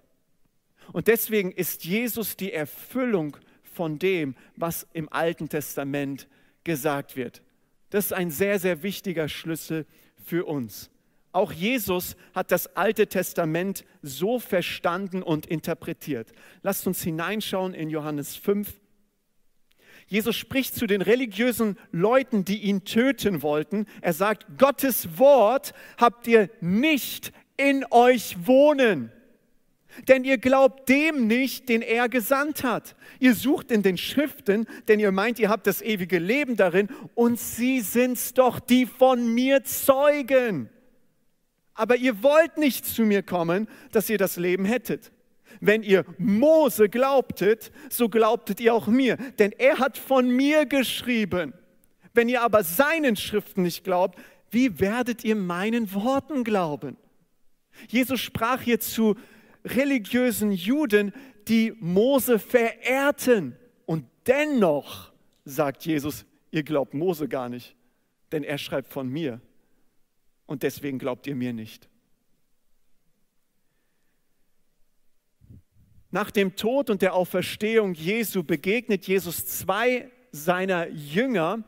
Und 0.91 1.08
deswegen 1.08 1.51
ist 1.51 1.84
Jesus 1.84 2.38
die 2.38 2.53
Erfüllung 2.53 3.38
von 3.63 3.98
dem, 3.98 4.36
was 4.55 4.88
im 4.93 5.12
Alten 5.12 5.50
Testament 5.50 6.27
gesagt 6.63 7.15
wird. 7.15 7.41
Das 7.89 8.05
ist 8.05 8.13
ein 8.13 8.32
sehr, 8.32 8.60
sehr 8.60 8.84
wichtiger 8.84 9.27
Schlüssel 9.27 9.86
für 10.24 10.46
uns. 10.46 10.89
Auch 11.34 11.52
Jesus 11.52 12.16
hat 12.34 12.52
das 12.52 12.78
Alte 12.78 13.08
Testament 13.08 13.84
so 14.04 14.40
verstanden 14.40 15.24
und 15.24 15.48
interpretiert. 15.48 16.32
Lasst 16.62 16.86
uns 16.88 17.02
hineinschauen 17.02 17.74
in 17.74 17.90
Johannes 17.90 18.36
5. 18.36 18.80
Jesus 20.06 20.36
spricht 20.36 20.75
zu 20.75 20.86
den 20.86 21.02
religiösen 21.02 21.78
Leuten, 21.92 22.46
die 22.46 22.60
ihn 22.60 22.86
töten 22.86 23.42
wollten. 23.42 23.88
Er 24.02 24.13
sagt, 24.13 24.60
Gottes 24.60 25.18
Wort 25.18 25.74
habt 25.98 26.28
ihr 26.28 26.50
nicht 26.62 27.32
in 27.58 27.84
euch 27.90 28.36
wohnen. 28.46 29.12
Denn 30.08 30.24
ihr 30.24 30.38
glaubt 30.38 30.88
dem 30.90 31.28
nicht, 31.28 31.68
den 31.70 31.82
er 31.82 32.10
gesandt 32.10 32.63
hat. 32.63 32.96
Ihr 33.20 33.34
sucht 33.34 33.72
in 33.72 33.82
den 33.82 33.98
Schriften, 33.98 34.68
denn 34.88 35.00
ihr 35.00 35.12
meint, 35.12 35.40
ihr 35.40 35.50
habt 35.50 35.66
das 35.66 35.82
ewige 35.82 36.20
Leben 36.20 36.56
darin, 36.56 36.90
und 37.16 37.40
sie 37.40 37.80
sind's 37.82 38.34
doch, 38.34 38.60
die 38.60 38.86
von 38.86 39.34
mir 39.34 39.63
zeugen. 39.63 40.70
Aber 41.74 41.96
ihr 41.96 42.22
wollt 42.24 42.58
nicht 42.58 42.86
zu 42.86 43.03
mir 43.03 43.24
kommen, 43.24 43.68
dass 43.92 44.10
ihr 44.10 44.18
das 44.18 44.38
Leben 44.38 44.65
hättet. 44.65 45.12
Wenn 45.60 45.84
ihr 45.84 46.06
Mose 46.18 46.89
glaubtet, 46.89 47.72
so 47.89 48.10
glaubtet 48.10 48.60
ihr 48.60 48.74
auch 48.74 48.88
mir, 48.88 49.18
denn 49.39 49.51
er 49.51 49.80
hat 49.80 49.98
von 49.98 50.30
mir 50.30 50.65
geschrieben. 50.65 51.53
Wenn 52.13 52.30
ihr 52.30 52.42
aber 52.42 52.63
seinen 52.63 53.15
Schriften 53.15 53.63
nicht 53.63 53.84
glaubt, 53.84 54.20
wie 54.51 54.80
werdet 54.80 55.24
ihr 55.24 55.36
meinen 55.36 55.94
Worten 55.94 56.44
glauben? 56.44 56.98
Jesus 57.88 58.22
sprach 58.22 58.62
hier 58.62 58.80
zu 58.80 59.15
religiösen 59.65 60.51
Juden, 60.51 61.12
die 61.48 61.74
Mose 61.80 62.38
verehrten. 62.39 63.56
Und 63.86 64.06
dennoch 64.27 65.12
sagt 65.44 65.86
Jesus, 65.86 66.25
ihr 66.51 66.63
glaubt 66.63 66.94
Mose 66.94 67.27
gar 67.27 67.50
nicht, 67.50 67.75
denn 68.32 68.44
er 68.44 68.58
schreibt 68.58 68.92
von 68.92 69.10
mir 69.10 69.42
und 70.45 70.63
deswegen 70.63 71.00
glaubt 71.00 71.27
ihr 71.27 71.35
mir 71.35 71.53
nicht. 71.53 71.89
Nach 76.12 76.29
dem 76.29 76.55
Tod 76.55 76.89
und 76.89 77.01
der 77.01 77.15
Auferstehung 77.15 77.95
Jesu 77.95 78.43
begegnet 78.43 79.07
Jesus 79.07 79.47
zwei 79.47 80.12
seiner 80.31 80.88
Jünger, 80.89 81.63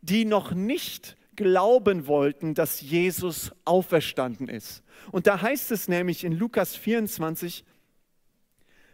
die 0.00 0.24
noch 0.24 0.52
nicht 0.52 1.16
glauben 1.36 2.06
wollten, 2.06 2.54
dass 2.54 2.80
Jesus 2.80 3.52
auferstanden 3.64 4.48
ist. 4.48 4.82
Und 5.12 5.26
da 5.26 5.42
heißt 5.42 5.70
es 5.70 5.88
nämlich 5.88 6.24
in 6.24 6.32
Lukas 6.32 6.76
24, 6.76 7.64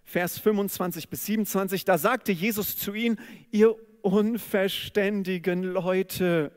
Vers 0.04 0.38
25 0.38 1.08
bis 1.08 1.26
27, 1.26 1.84
da 1.84 1.98
sagte 1.98 2.30
Jesus 2.30 2.76
zu 2.76 2.94
ihnen, 2.94 3.18
ihr 3.50 3.74
unverständigen 4.02 5.64
Leute, 5.64 6.52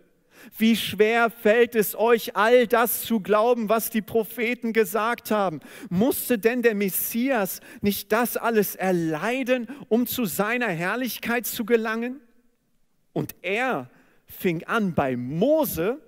wie 0.58 0.75
schwer 0.75 1.29
fällt 1.29 1.75
es 1.75 1.96
euch, 1.96 2.36
all 2.36 2.67
das 2.67 3.03
zu 3.03 3.19
glauben, 3.19 3.69
was 3.69 3.89
die 3.89 4.01
Propheten 4.01 4.74
gesagt 4.74 5.31
haben? 5.31 5.60
Musste 5.89 6.38
denn 6.39 6.62
der 6.62 6.75
Messias 6.75 7.62
nicht 7.81 8.12
das 8.12 8.38
alles 8.38 8.75
erleiden, 8.75 9.67
um 9.88 10.08
zu 10.08 10.25
seiner 10.25 10.69
Herrlichkeit 10.69 11.46
zu 11.46 11.65
gelangen? 11.65 12.19
Und 13.13 13.36
er 13.41 13.89
fing 14.25 14.63
an 14.65 14.93
bei 14.93 15.17
Mose 15.17 16.01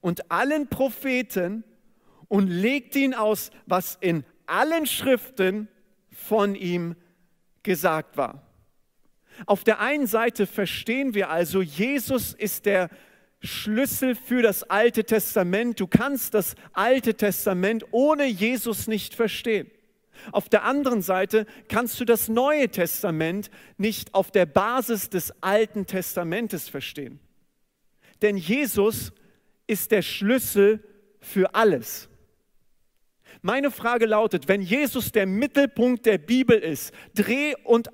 und 0.00 0.30
allen 0.30 0.68
Propheten 0.68 1.64
und 2.28 2.48
legte 2.48 2.98
ihn 3.00 3.14
aus, 3.14 3.50
was 3.66 3.96
in 4.00 4.24
allen 4.46 4.86
Schriften 4.86 5.68
von 6.10 6.54
ihm 6.54 6.96
gesagt 7.62 8.16
war. 8.16 8.42
Auf 9.46 9.62
der 9.62 9.80
einen 9.80 10.06
Seite 10.06 10.46
verstehen 10.46 11.14
wir 11.14 11.30
also, 11.30 11.62
Jesus 11.62 12.32
ist 12.34 12.66
der 12.66 12.90
Schlüssel 13.40 14.14
für 14.14 14.42
das 14.42 14.64
Alte 14.64 15.04
Testament. 15.04 15.78
Du 15.78 15.86
kannst 15.86 16.34
das 16.34 16.54
Alte 16.72 17.14
Testament 17.14 17.84
ohne 17.92 18.26
Jesus 18.26 18.88
nicht 18.88 19.14
verstehen. 19.14 19.70
Auf 20.32 20.48
der 20.48 20.64
anderen 20.64 21.02
Seite 21.02 21.46
kannst 21.68 22.00
du 22.00 22.04
das 22.04 22.28
Neue 22.28 22.68
Testament 22.68 23.50
nicht 23.76 24.14
auf 24.14 24.30
der 24.32 24.46
Basis 24.46 25.10
des 25.10 25.32
Alten 25.42 25.86
Testamentes 25.86 26.68
verstehen. 26.68 27.20
Denn 28.22 28.36
Jesus 28.36 29.12
ist 29.68 29.92
der 29.92 30.02
Schlüssel 30.02 30.82
für 31.20 31.54
alles. 31.54 32.08
Meine 33.42 33.70
Frage 33.70 34.06
lautet, 34.06 34.48
wenn 34.48 34.62
Jesus 34.62 35.12
der 35.12 35.26
Mittelpunkt 35.26 36.06
der 36.06 36.18
Bibel 36.18 36.58
ist, 36.58 36.92
Dreh- 37.14 37.54
und 37.62 37.88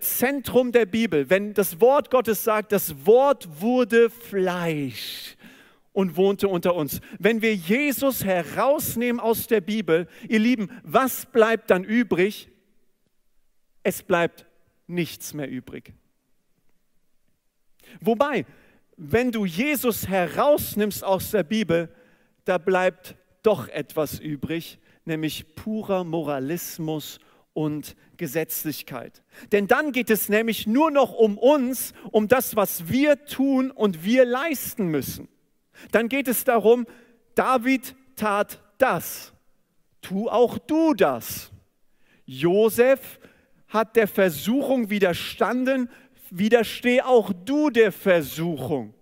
Zentrum 0.00 0.72
der 0.72 0.86
Bibel, 0.86 1.30
wenn 1.30 1.54
das 1.54 1.80
Wort 1.80 2.10
Gottes 2.10 2.44
sagt, 2.44 2.72
das 2.72 3.06
Wort 3.06 3.60
wurde 3.60 4.10
Fleisch 4.10 5.36
und 5.92 6.16
wohnte 6.16 6.48
unter 6.48 6.74
uns. 6.74 7.00
Wenn 7.18 7.40
wir 7.42 7.54
Jesus 7.54 8.24
herausnehmen 8.24 9.20
aus 9.20 9.46
der 9.46 9.60
Bibel, 9.60 10.06
ihr 10.28 10.38
Lieben, 10.38 10.70
was 10.82 11.26
bleibt 11.26 11.70
dann 11.70 11.84
übrig? 11.84 12.50
Es 13.82 14.02
bleibt 14.02 14.46
nichts 14.86 15.32
mehr 15.34 15.48
übrig. 15.48 15.94
Wobei, 18.00 18.44
wenn 18.96 19.32
du 19.32 19.46
Jesus 19.46 20.08
herausnimmst 20.08 21.02
aus 21.02 21.30
der 21.30 21.42
Bibel, 21.42 21.88
da 22.44 22.58
bleibt 22.58 23.16
doch 23.42 23.68
etwas 23.68 24.18
übrig, 24.18 24.78
nämlich 25.04 25.54
purer 25.54 26.04
Moralismus 26.04 27.18
und 27.52 27.96
Gesetzlichkeit. 28.16 29.22
Denn 29.52 29.66
dann 29.66 29.92
geht 29.92 30.10
es 30.10 30.28
nämlich 30.28 30.66
nur 30.66 30.90
noch 30.90 31.12
um 31.12 31.38
uns, 31.38 31.92
um 32.10 32.28
das, 32.28 32.56
was 32.56 32.88
wir 32.88 33.24
tun 33.24 33.70
und 33.70 34.04
wir 34.04 34.24
leisten 34.24 34.88
müssen. 34.88 35.28
Dann 35.92 36.08
geht 36.08 36.28
es 36.28 36.44
darum, 36.44 36.86
David 37.34 37.94
tat 38.16 38.62
das, 38.78 39.32
tu 40.02 40.28
auch 40.28 40.58
du 40.58 40.94
das. 40.94 41.50
Josef 42.24 43.18
hat 43.68 43.96
der 43.96 44.08
Versuchung 44.08 44.90
widerstanden, 44.90 45.88
widersteh 46.30 47.02
auch 47.02 47.32
du 47.32 47.70
der 47.70 47.92
Versuchung. 47.92 48.94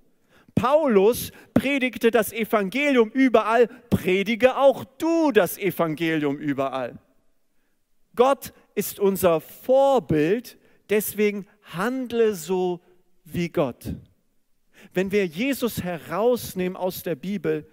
Paulus 0.55 1.31
predigte 1.55 2.11
das 2.11 2.33
Evangelium 2.33 3.11
überall, 3.11 3.69
predige 3.91 4.57
auch 4.57 4.85
du 4.85 5.31
das 5.31 5.59
Evangelium 5.59 6.39
überall. 6.39 6.99
Gott 8.19 8.53
ist 8.75 8.99
unser 8.99 9.41
Vorbild, 9.41 10.59
deswegen 10.91 11.47
handle 11.63 12.35
so 12.35 12.81
wie 13.25 13.49
Gott. 13.49 13.95
Wenn 14.93 15.13
wir 15.13 15.25
Jesus 15.25 15.85
herausnehmen 15.85 16.77
aus 16.77 17.05
der 17.05 17.15
Bibel, 17.15 17.71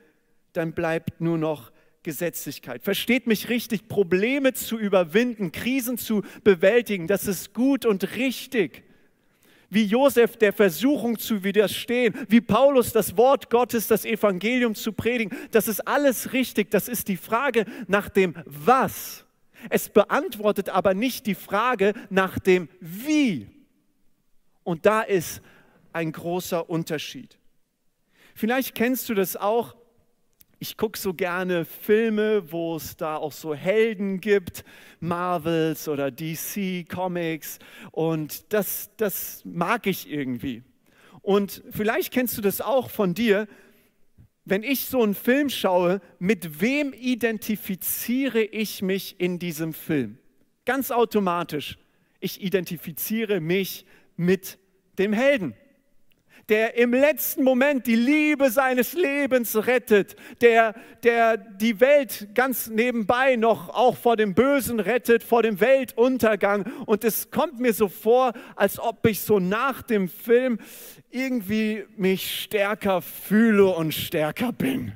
dann 0.53 0.73
bleibt 0.73 1.19
nur 1.19 1.39
noch 1.39 1.71
Gesetzlichkeit. 2.03 2.83
Versteht 2.83 3.25
mich 3.25 3.49
richtig, 3.49 3.87
Probleme 3.87 4.53
zu 4.53 4.77
überwinden, 4.77 5.51
Krisen 5.51 5.97
zu 5.97 6.21
bewältigen, 6.43 7.07
das 7.07 7.25
ist 7.25 7.55
gut 7.55 7.83
und 7.83 8.15
richtig. 8.15 8.83
Wie 9.71 9.85
Josef 9.85 10.37
der 10.37 10.53
Versuchung 10.53 11.17
zu 11.17 11.43
widerstehen, 11.43 12.13
wie 12.29 12.41
Paulus 12.41 12.93
das 12.93 13.17
Wort 13.17 13.49
Gottes, 13.49 13.87
das 13.87 14.05
Evangelium 14.05 14.75
zu 14.75 14.93
predigen, 14.93 15.35
das 15.49 15.67
ist 15.67 15.87
alles 15.87 16.33
richtig. 16.33 16.69
Das 16.69 16.87
ist 16.87 17.07
die 17.07 17.17
Frage 17.17 17.65
nach 17.87 18.09
dem 18.09 18.35
Was. 18.45 19.24
Es 19.69 19.89
beantwortet 19.89 20.69
aber 20.69 20.93
nicht 20.93 21.25
die 21.25 21.35
Frage 21.35 21.93
nach 22.09 22.39
dem 22.39 22.69
Wie. 22.79 23.49
Und 24.63 24.85
da 24.85 25.01
ist 25.01 25.41
ein 25.93 26.11
großer 26.11 26.69
Unterschied. 26.69 27.37
Vielleicht 28.33 28.75
kennst 28.75 29.07
du 29.07 29.13
das 29.13 29.37
auch, 29.37 29.75
ich 30.59 30.75
gucke 30.77 30.97
so 30.97 31.13
gerne 31.13 31.63
Filme, 31.63 32.51
wo 32.51 32.75
es 32.75 32.97
da 32.97 33.15
auch 33.17 33.31
so 33.31 33.53
Helden 33.53 34.19
gibt, 34.19 34.65
Marvels 34.99 35.87
oder 35.87 36.11
DC 36.11 36.87
Comics 36.89 37.59
und 37.91 38.51
das, 38.51 38.89
das 38.97 39.41
mag 39.45 39.87
ich 39.87 40.09
irgendwie. 40.09 40.63
Und 41.21 41.63
vielleicht 41.71 42.11
kennst 42.11 42.37
du 42.37 42.41
das 42.41 42.61
auch 42.61 42.89
von 42.89 43.13
dir, 43.13 43.47
wenn 44.45 44.63
ich 44.63 44.85
so 44.85 45.01
einen 45.01 45.15
Film 45.15 45.49
schaue, 45.49 46.01
mit 46.19 46.61
wem 46.61 46.93
identifiziere 46.93 48.41
ich 48.43 48.81
mich 48.81 49.19
in 49.19 49.39
diesem 49.39 49.73
Film? 49.73 50.19
Ganz 50.65 50.91
automatisch. 50.91 51.77
Ich 52.19 52.41
identifiziere 52.41 53.39
mich 53.41 53.85
mit 54.15 54.57
dem 54.97 55.13
Helden 55.13 55.55
der 56.49 56.77
im 56.77 56.93
letzten 56.93 57.43
Moment 57.43 57.87
die 57.87 57.95
Liebe 57.95 58.51
seines 58.51 58.93
Lebens 58.93 59.55
rettet, 59.67 60.15
der, 60.41 60.75
der 61.03 61.37
die 61.37 61.79
Welt 61.79 62.29
ganz 62.35 62.67
nebenbei 62.67 63.35
noch 63.35 63.69
auch 63.69 63.97
vor 63.97 64.15
dem 64.15 64.35
Bösen 64.35 64.79
rettet, 64.79 65.23
vor 65.23 65.41
dem 65.41 65.59
Weltuntergang. 65.59 66.71
Und 66.85 67.03
es 67.03 67.31
kommt 67.31 67.59
mir 67.59 67.73
so 67.73 67.87
vor, 67.87 68.33
als 68.55 68.79
ob 68.79 69.05
ich 69.07 69.21
so 69.21 69.39
nach 69.39 69.81
dem 69.81 70.07
Film 70.07 70.59
irgendwie 71.09 71.85
mich 71.97 72.43
stärker 72.43 73.01
fühle 73.01 73.67
und 73.67 73.93
stärker 73.93 74.51
bin. 74.51 74.93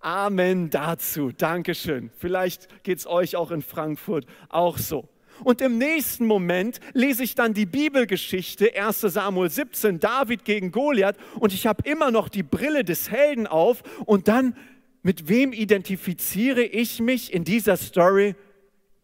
Amen 0.00 0.70
dazu. 0.70 1.30
Dankeschön. 1.30 2.10
Vielleicht 2.18 2.82
geht 2.82 2.98
es 2.98 3.06
euch 3.06 3.36
auch 3.36 3.50
in 3.50 3.62
Frankfurt 3.62 4.26
auch 4.48 4.78
so. 4.78 5.08
Und 5.44 5.60
im 5.60 5.78
nächsten 5.78 6.26
Moment 6.26 6.80
lese 6.92 7.24
ich 7.24 7.34
dann 7.34 7.54
die 7.54 7.66
Bibelgeschichte, 7.66 8.72
1 8.74 9.00
Samuel 9.00 9.50
17, 9.50 9.98
David 9.98 10.44
gegen 10.44 10.70
Goliath, 10.70 11.16
und 11.38 11.52
ich 11.52 11.66
habe 11.66 11.88
immer 11.88 12.10
noch 12.10 12.28
die 12.28 12.42
Brille 12.42 12.84
des 12.84 13.10
Helden 13.10 13.46
auf. 13.46 13.82
Und 14.06 14.28
dann, 14.28 14.56
mit 15.02 15.28
wem 15.28 15.52
identifiziere 15.52 16.62
ich 16.62 17.00
mich 17.00 17.32
in 17.32 17.44
dieser 17.44 17.76
Story? 17.76 18.34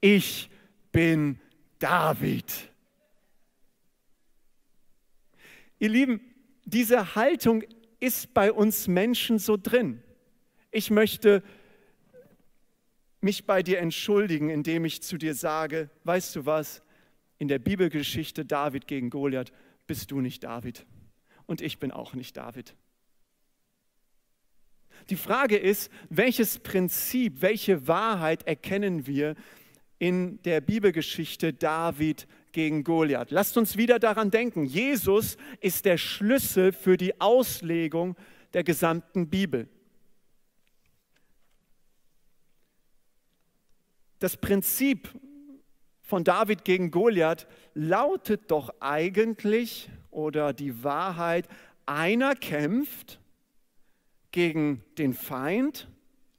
Ich 0.00 0.48
bin 0.92 1.40
David. 1.78 2.44
Ihr 5.80 5.88
Lieben, 5.88 6.20
diese 6.64 7.14
Haltung 7.14 7.62
ist 8.00 8.34
bei 8.34 8.52
uns 8.52 8.88
Menschen 8.88 9.38
so 9.38 9.56
drin. 9.56 10.02
Ich 10.70 10.90
möchte 10.90 11.42
mich 13.20 13.46
bei 13.46 13.62
dir 13.62 13.78
entschuldigen, 13.78 14.50
indem 14.50 14.84
ich 14.84 15.02
zu 15.02 15.18
dir 15.18 15.34
sage, 15.34 15.90
weißt 16.04 16.36
du 16.36 16.46
was, 16.46 16.82
in 17.38 17.48
der 17.48 17.58
Bibelgeschichte 17.58 18.44
David 18.44 18.86
gegen 18.86 19.10
Goliath 19.10 19.52
bist 19.86 20.10
du 20.10 20.20
nicht 20.20 20.44
David 20.44 20.86
und 21.46 21.60
ich 21.60 21.78
bin 21.78 21.90
auch 21.90 22.14
nicht 22.14 22.36
David. 22.36 22.74
Die 25.10 25.16
Frage 25.16 25.56
ist, 25.56 25.90
welches 26.10 26.58
Prinzip, 26.58 27.40
welche 27.40 27.86
Wahrheit 27.86 28.46
erkennen 28.46 29.06
wir 29.06 29.36
in 29.98 30.42
der 30.42 30.60
Bibelgeschichte 30.60 31.52
David 31.52 32.26
gegen 32.52 32.84
Goliath? 32.84 33.30
Lasst 33.30 33.56
uns 33.56 33.76
wieder 33.76 33.98
daran 33.98 34.30
denken, 34.30 34.64
Jesus 34.64 35.36
ist 35.60 35.84
der 35.84 35.96
Schlüssel 35.96 36.72
für 36.72 36.96
die 36.96 37.20
Auslegung 37.20 38.16
der 38.52 38.64
gesamten 38.64 39.28
Bibel. 39.30 39.68
Das 44.18 44.36
Prinzip 44.36 45.08
von 46.00 46.24
David 46.24 46.64
gegen 46.64 46.90
Goliath 46.90 47.46
lautet 47.74 48.50
doch 48.50 48.74
eigentlich, 48.80 49.90
oder 50.10 50.52
die 50.52 50.82
Wahrheit, 50.82 51.46
einer 51.86 52.34
kämpft 52.34 53.20
gegen 54.30 54.82
den 54.96 55.12
Feind, 55.12 55.88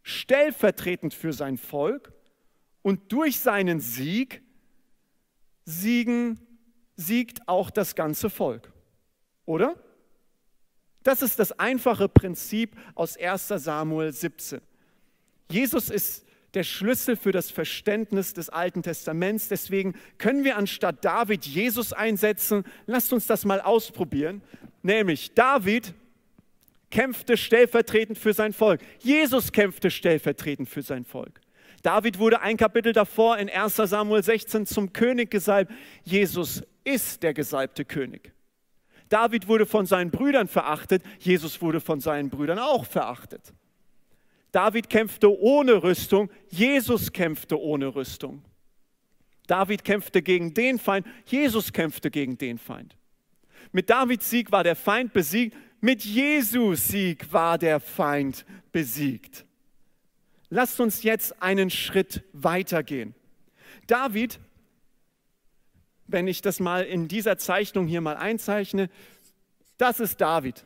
stellvertretend 0.04 1.14
für 1.14 1.34
sein 1.34 1.58
Volk, 1.58 2.12
und 2.82 3.12
durch 3.12 3.40
seinen 3.40 3.80
Sieg 3.80 4.42
siegen, 5.66 6.40
siegt 6.96 7.48
auch 7.48 7.70
das 7.70 7.96
ganze 7.96 8.30
Volk. 8.30 8.72
Oder? 9.46 9.76
Das 11.04 11.22
ist 11.22 11.40
das 11.40 11.52
einfache 11.54 12.10
Prinzip 12.10 12.76
aus 12.96 13.18
1 13.18 13.48
Samuel 13.48 14.12
17. 14.12 14.62
Jesus 15.52 15.90
ist 15.90 16.26
der 16.54 16.64
Schlüssel 16.64 17.16
für 17.16 17.32
das 17.32 17.52
Verständnis 17.52 18.34
des 18.34 18.50
Alten 18.50 18.84
Testaments. 18.84 19.50
Deswegen 19.50 19.94
können 20.18 20.44
wir 20.44 20.58
anstatt 20.58 21.04
David 21.06 21.46
Jesus 21.46 21.94
einsetzen. 21.94 22.64
Lasst 22.86 23.14
uns 23.14 23.28
das 23.28 23.46
mal 23.46 23.62
ausprobieren. 23.62 24.42
Nämlich 24.82 25.34
David 25.34 25.94
kämpfte 26.90 27.38
stellvertretend 27.38 28.18
für 28.18 28.34
sein 28.34 28.54
Volk. 28.54 28.82
Jesus 29.00 29.52
kämpfte 29.52 29.92
stellvertretend 29.92 30.70
für 30.70 30.82
sein 30.82 31.06
Volk. 31.06 31.40
David 31.84 32.20
wurde 32.20 32.42
ein 32.42 32.58
Kapitel 32.58 32.94
davor 32.94 33.38
in 33.38 33.50
1 33.50 33.76
Samuel 33.76 34.24
16 34.24 34.66
zum 34.66 34.92
König 34.92 35.30
gesalbt. 35.32 35.72
Jesus 36.04 36.64
ist 36.84 37.24
der 37.24 37.34
gesalbte 37.34 37.86
König. 37.86 38.34
David 39.08 39.48
wurde 39.48 39.66
von 39.66 39.86
seinen 39.86 40.12
Brüdern 40.12 40.48
verachtet. 40.48 41.04
Jesus 41.20 41.62
wurde 41.62 41.80
von 41.80 42.00
seinen 42.00 42.30
Brüdern 42.30 42.60
auch 42.60 42.86
verachtet. 42.86 43.54
David 44.52 44.90
kämpfte 44.90 45.40
ohne 45.40 45.84
Rüstung, 45.84 46.30
Jesus 46.50 47.12
kämpfte 47.12 47.60
ohne 47.60 47.94
Rüstung. 47.94 48.44
David 49.48 49.84
kämpfte 49.84 50.22
gegen 50.22 50.54
den 50.54 50.80
Feind, 50.80 51.08
Jesus 51.26 51.74
kämpfte 51.74 52.12
gegen 52.12 52.38
den 52.38 52.58
Feind. 52.58 52.96
Mit 53.72 53.90
Davids 53.90 54.30
Sieg 54.30 54.52
war 54.52 54.64
der 54.64 54.76
Feind 54.76 55.14
besiegt, 55.14 55.56
mit 55.82 56.04
Jesus 56.04 56.88
Sieg 56.88 57.32
war 57.32 57.58
der 57.58 57.80
Feind 57.80 58.46
besiegt. 58.72 59.46
Lasst 60.50 60.80
uns 60.80 61.04
jetzt 61.04 61.42
einen 61.42 61.70
Schritt 61.70 62.24
weitergehen. 62.34 63.14
David, 63.86 64.40
wenn 66.08 66.28
ich 66.28 66.42
das 66.42 66.60
mal 66.60 66.84
in 66.84 67.08
dieser 67.08 67.38
Zeichnung 67.38 67.88
hier 67.88 68.02
mal 68.02 68.18
einzeichne, 68.18 68.90
das 69.78 70.00
ist 70.00 70.20
David 70.20 70.66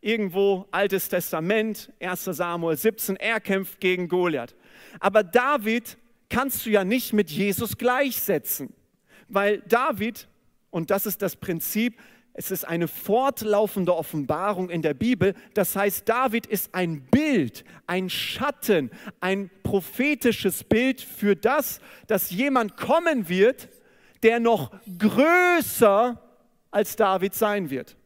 irgendwo 0.00 0.66
Altes 0.70 1.08
Testament, 1.08 1.92
1 2.00 2.24
Samuel 2.24 2.76
17, 2.76 3.16
er 3.16 3.40
kämpft 3.40 3.80
gegen 3.80 4.08
Goliath. 4.08 4.54
Aber 4.98 5.22
David 5.22 5.98
kannst 6.28 6.64
du 6.64 6.70
ja 6.70 6.84
nicht 6.84 7.12
mit 7.12 7.30
Jesus 7.30 7.76
gleichsetzen, 7.76 8.72
weil 9.28 9.62
David, 9.68 10.28
und 10.70 10.90
das 10.90 11.06
ist 11.06 11.22
das 11.22 11.36
Prinzip, 11.36 11.98
es 12.32 12.50
ist 12.50 12.64
eine 12.64 12.88
fortlaufende 12.88 13.94
Offenbarung 13.94 14.70
in 14.70 14.82
der 14.82 14.94
Bibel. 14.94 15.34
Das 15.52 15.74
heißt, 15.74 16.08
David 16.08 16.46
ist 16.46 16.74
ein 16.74 17.02
Bild, 17.10 17.64
ein 17.86 18.08
Schatten, 18.08 18.90
ein 19.18 19.50
prophetisches 19.62 20.64
Bild 20.64 21.00
für 21.00 21.34
das, 21.34 21.80
dass 22.06 22.30
jemand 22.30 22.76
kommen 22.76 23.28
wird, 23.28 23.68
der 24.22 24.38
noch 24.38 24.72
größer 24.98 26.22
als 26.70 26.96
David 26.96 27.34
sein 27.34 27.68
wird. 27.68 27.96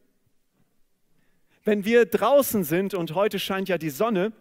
Wenn 1.65 1.83
wir 1.83 2.05
draußen 2.05 2.63
sind 2.63 2.93
und 2.93 3.15
heute 3.15 3.39
scheint 3.39 3.69
ja 3.69 3.79
die 3.79 3.89
Sonne, 3.89 4.31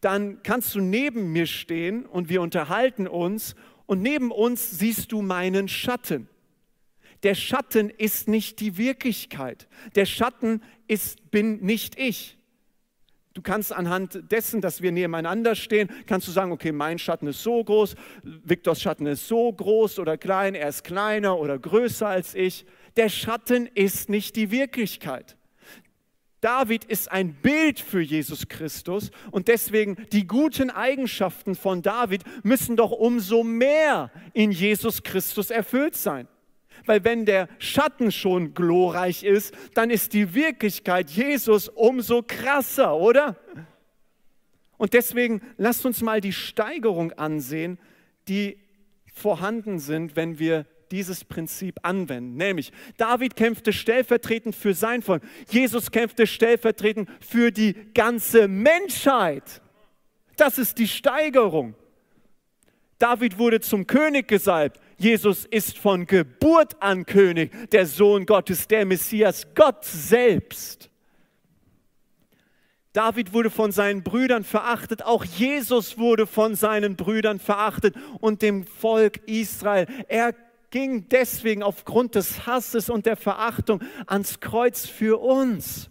dann 0.00 0.42
kannst 0.44 0.74
du 0.76 0.80
neben 0.80 1.32
mir 1.32 1.46
stehen 1.46 2.06
und 2.06 2.28
wir 2.28 2.40
unterhalten 2.40 3.08
uns 3.08 3.56
und 3.86 4.00
neben 4.00 4.30
uns 4.30 4.78
siehst 4.78 5.10
du 5.10 5.20
meinen 5.20 5.66
Schatten. 5.66 6.28
Der 7.24 7.34
Schatten 7.34 7.90
ist 7.90 8.28
nicht 8.28 8.60
die 8.60 8.78
Wirklichkeit. 8.78 9.68
Der 9.96 10.06
Schatten 10.06 10.62
ist, 10.86 11.32
bin 11.32 11.58
nicht 11.60 11.98
ich. 11.98 12.38
Du 13.34 13.42
kannst 13.42 13.72
anhand 13.72 14.30
dessen, 14.30 14.60
dass 14.60 14.80
wir 14.80 14.92
nebeneinander 14.92 15.56
stehen, 15.56 15.90
kannst 16.06 16.28
du 16.28 16.32
sagen, 16.32 16.52
okay, 16.52 16.70
mein 16.70 17.00
Schatten 17.00 17.26
ist 17.26 17.42
so 17.42 17.62
groß, 17.62 17.96
Viktors 18.22 18.80
Schatten 18.80 19.06
ist 19.06 19.26
so 19.26 19.52
groß 19.52 19.98
oder 19.98 20.16
klein, 20.16 20.54
er 20.54 20.68
ist 20.68 20.84
kleiner 20.84 21.36
oder 21.38 21.58
größer 21.58 22.06
als 22.06 22.34
ich. 22.34 22.64
Der 22.96 23.08
Schatten 23.08 23.66
ist 23.66 24.08
nicht 24.08 24.36
die 24.36 24.52
Wirklichkeit. 24.52 25.36
David 26.40 26.84
ist 26.84 27.10
ein 27.12 27.34
Bild 27.34 27.80
für 27.80 28.00
Jesus 28.00 28.48
Christus 28.48 29.10
und 29.30 29.48
deswegen 29.48 29.96
die 30.12 30.26
guten 30.26 30.70
Eigenschaften 30.70 31.54
von 31.54 31.82
David 31.82 32.22
müssen 32.42 32.76
doch 32.76 32.92
umso 32.92 33.44
mehr 33.44 34.10
in 34.32 34.50
Jesus 34.50 35.02
Christus 35.02 35.50
erfüllt 35.50 35.96
sein. 35.96 36.28
Weil 36.86 37.04
wenn 37.04 37.26
der 37.26 37.48
Schatten 37.58 38.10
schon 38.10 38.54
glorreich 38.54 39.22
ist, 39.22 39.54
dann 39.74 39.90
ist 39.90 40.14
die 40.14 40.34
Wirklichkeit 40.34 41.10
Jesus 41.10 41.68
umso 41.68 42.22
krasser, 42.22 42.96
oder? 42.96 43.36
Und 44.78 44.94
deswegen 44.94 45.42
lasst 45.58 45.84
uns 45.84 46.00
mal 46.00 46.22
die 46.22 46.32
Steigerung 46.32 47.12
ansehen, 47.12 47.78
die 48.28 48.58
vorhanden 49.12 49.78
sind, 49.78 50.16
wenn 50.16 50.38
wir 50.38 50.64
dieses 50.90 51.24
Prinzip 51.24 51.78
anwenden. 51.82 52.36
Nämlich, 52.36 52.72
David 52.96 53.36
kämpfte 53.36 53.72
stellvertretend 53.72 54.54
für 54.54 54.74
sein 54.74 55.02
Volk. 55.02 55.22
Jesus 55.50 55.90
kämpfte 55.90 56.26
stellvertretend 56.26 57.08
für 57.20 57.50
die 57.50 57.74
ganze 57.94 58.48
Menschheit. 58.48 59.62
Das 60.36 60.58
ist 60.58 60.78
die 60.78 60.88
Steigerung. 60.88 61.74
David 62.98 63.38
wurde 63.38 63.60
zum 63.60 63.86
König 63.86 64.28
gesalbt. 64.28 64.78
Jesus 64.98 65.46
ist 65.46 65.78
von 65.78 66.06
Geburt 66.06 66.80
an 66.82 67.06
König, 67.06 67.70
der 67.70 67.86
Sohn 67.86 68.26
Gottes, 68.26 68.68
der 68.68 68.84
Messias, 68.84 69.46
Gott 69.54 69.84
selbst. 69.84 70.90
David 72.92 73.32
wurde 73.32 73.50
von 73.50 73.70
seinen 73.70 74.02
Brüdern 74.02 74.44
verachtet, 74.44 75.04
auch 75.04 75.24
Jesus 75.24 75.96
wurde 75.96 76.26
von 76.26 76.56
seinen 76.56 76.96
Brüdern 76.96 77.38
verachtet 77.38 77.94
und 78.20 78.42
dem 78.42 78.66
Volk 78.66 79.20
Israel. 79.26 79.86
Er 80.08 80.34
ging 80.70 81.08
deswegen 81.08 81.62
aufgrund 81.62 82.14
des 82.14 82.46
Hasses 82.46 82.90
und 82.90 83.06
der 83.06 83.16
Verachtung 83.16 83.80
ans 84.06 84.40
Kreuz 84.40 84.86
für 84.86 85.20
uns. 85.20 85.90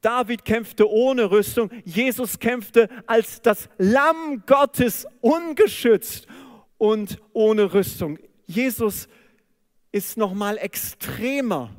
David 0.00 0.44
kämpfte 0.44 0.88
ohne 0.88 1.30
Rüstung, 1.30 1.70
Jesus 1.84 2.38
kämpfte 2.38 2.88
als 3.06 3.42
das 3.42 3.68
Lamm 3.78 4.44
Gottes 4.46 5.06
ungeschützt 5.20 6.28
und 6.78 7.18
ohne 7.32 7.72
Rüstung. 7.72 8.18
Jesus 8.46 9.08
ist 9.90 10.16
noch 10.16 10.34
mal 10.34 10.58
extremer 10.58 11.70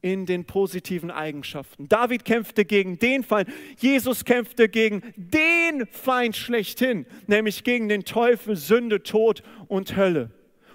in 0.00 0.26
den 0.26 0.44
positiven 0.44 1.10
Eigenschaften. 1.10 1.88
David 1.88 2.24
kämpfte 2.24 2.64
gegen 2.64 2.98
den 2.98 3.22
Feind, 3.22 3.48
Jesus 3.78 4.24
kämpfte 4.24 4.68
gegen 4.68 5.02
den 5.16 5.86
Feind 5.86 6.36
schlechthin, 6.36 7.06
nämlich 7.26 7.64
gegen 7.64 7.88
den 7.88 8.04
Teufel, 8.04 8.56
Sünde, 8.56 9.02
Tod 9.02 9.42
und 9.66 9.96
Hölle. 9.96 10.30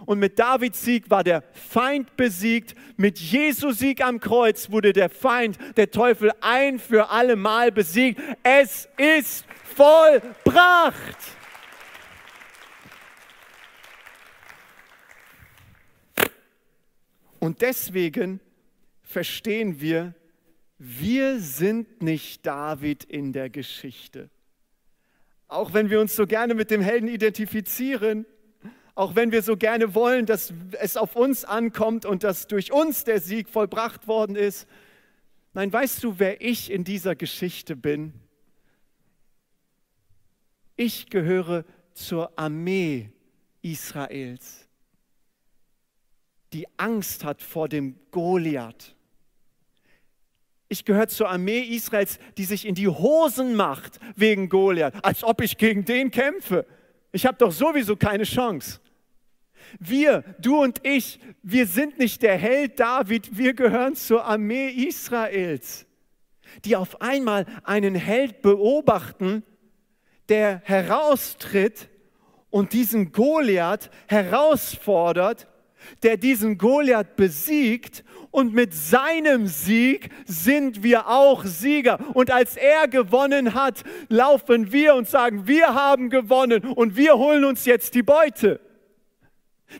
Und 0.05 0.19
mit 0.19 0.37
Davids 0.39 0.83
Sieg 0.83 1.09
war 1.09 1.23
der 1.23 1.43
Feind 1.53 2.15
besiegt. 2.17 2.75
Mit 2.97 3.19
Jesu 3.19 3.71
Sieg 3.71 4.03
am 4.03 4.19
Kreuz 4.19 4.69
wurde 4.69 4.93
der 4.93 5.09
Feind, 5.09 5.57
der 5.77 5.91
Teufel, 5.91 6.31
ein 6.41 6.79
für 6.79 7.09
alle 7.09 7.35
Mal 7.35 7.71
besiegt. 7.71 8.21
Es 8.43 8.89
ist 8.97 9.45
vollbracht. 9.75 11.17
Und 17.39 17.61
deswegen 17.61 18.39
verstehen 19.01 19.81
wir, 19.81 20.13
wir 20.77 21.39
sind 21.39 22.01
nicht 22.01 22.45
David 22.45 23.03
in 23.03 23.33
der 23.33 23.49
Geschichte. 23.49 24.29
Auch 25.47 25.73
wenn 25.73 25.89
wir 25.89 25.99
uns 25.99 26.15
so 26.15 26.25
gerne 26.25 26.55
mit 26.55 26.71
dem 26.71 26.81
Helden 26.81 27.07
identifizieren, 27.07 28.25
auch 28.95 29.15
wenn 29.15 29.31
wir 29.31 29.41
so 29.41 29.57
gerne 29.57 29.95
wollen, 29.95 30.25
dass 30.25 30.53
es 30.79 30.97
auf 30.97 31.15
uns 31.15 31.45
ankommt 31.45 32.05
und 32.05 32.23
dass 32.23 32.47
durch 32.47 32.71
uns 32.71 33.03
der 33.03 33.19
Sieg 33.19 33.49
vollbracht 33.49 34.07
worden 34.07 34.35
ist. 34.35 34.67
Nein, 35.53 35.71
weißt 35.71 36.03
du, 36.03 36.19
wer 36.19 36.41
ich 36.41 36.71
in 36.71 36.83
dieser 36.83 37.15
Geschichte 37.15 37.75
bin? 37.75 38.13
Ich 40.75 41.09
gehöre 41.09 41.65
zur 41.93 42.37
Armee 42.37 43.11
Israels 43.61 44.67
die 46.53 46.67
Angst 46.77 47.23
hat 47.23 47.41
vor 47.41 47.67
dem 47.67 47.95
Goliath. 48.11 48.95
Ich 50.69 50.85
gehöre 50.85 51.07
zur 51.07 51.29
Armee 51.29 51.61
Israels, 51.61 52.19
die 52.37 52.45
sich 52.45 52.65
in 52.65 52.75
die 52.75 52.87
Hosen 52.87 53.55
macht 53.55 53.99
wegen 54.15 54.49
Goliath, 54.49 54.93
als 55.03 55.23
ob 55.23 55.41
ich 55.41 55.57
gegen 55.57 55.85
den 55.85 56.09
kämpfe. 56.09 56.65
Ich 57.11 57.25
habe 57.25 57.37
doch 57.37 57.51
sowieso 57.51 57.95
keine 57.95 58.23
Chance. 58.23 58.79
Wir, 59.79 60.23
du 60.39 60.61
und 60.61 60.85
ich, 60.85 61.19
wir 61.41 61.67
sind 61.67 61.99
nicht 61.99 62.21
der 62.21 62.37
Held 62.37 62.79
David, 62.79 63.37
wir 63.37 63.53
gehören 63.53 63.95
zur 63.95 64.25
Armee 64.25 64.69
Israels, 64.69 65.85
die 66.65 66.75
auf 66.75 67.01
einmal 67.01 67.45
einen 67.63 67.95
Held 67.95 68.41
beobachten, 68.41 69.43
der 70.29 70.61
heraustritt 70.65 71.89
und 72.49 72.73
diesen 72.73 73.11
Goliath 73.11 73.89
herausfordert 74.07 75.47
der 76.01 76.17
diesen 76.17 76.57
Goliath 76.57 77.15
besiegt 77.15 78.03
und 78.31 78.53
mit 78.53 78.73
seinem 78.73 79.47
Sieg 79.47 80.09
sind 80.25 80.83
wir 80.83 81.07
auch 81.07 81.45
Sieger. 81.45 81.99
Und 82.13 82.31
als 82.31 82.57
er 82.57 82.87
gewonnen 82.87 83.53
hat, 83.53 83.83
laufen 84.09 84.71
wir 84.71 84.95
und 84.95 85.07
sagen, 85.07 85.47
wir 85.47 85.73
haben 85.73 86.09
gewonnen 86.09 86.65
und 86.65 86.97
wir 86.97 87.17
holen 87.17 87.45
uns 87.45 87.65
jetzt 87.65 87.93
die 87.93 88.03
Beute. 88.03 88.59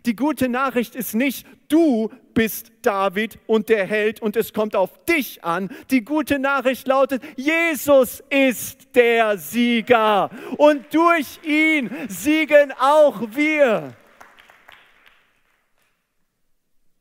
Die 0.06 0.15
gute 0.15 0.49
Nachricht 0.49 0.95
ist 0.95 1.13
nicht, 1.13 1.45
du 1.69 2.12
bist 2.34 2.71
David 2.82 3.39
und 3.47 3.69
der 3.69 3.86
Held 3.86 4.21
und 4.21 4.36
es 4.36 4.53
kommt 4.53 4.75
auf 4.75 5.06
dich 5.06 5.43
an. 5.43 5.69
Die 5.91 6.03
gute 6.03 6.39
Nachricht 6.39 6.88
lautet, 6.88 7.23
Jesus 7.36 8.23
ist 8.29 8.95
der 8.95 9.38
Sieger 9.38 10.29
und 10.58 10.93
durch 10.93 11.39
ihn 11.43 11.89
siegen 12.08 12.71
auch 12.79 13.21
wir 13.36 13.95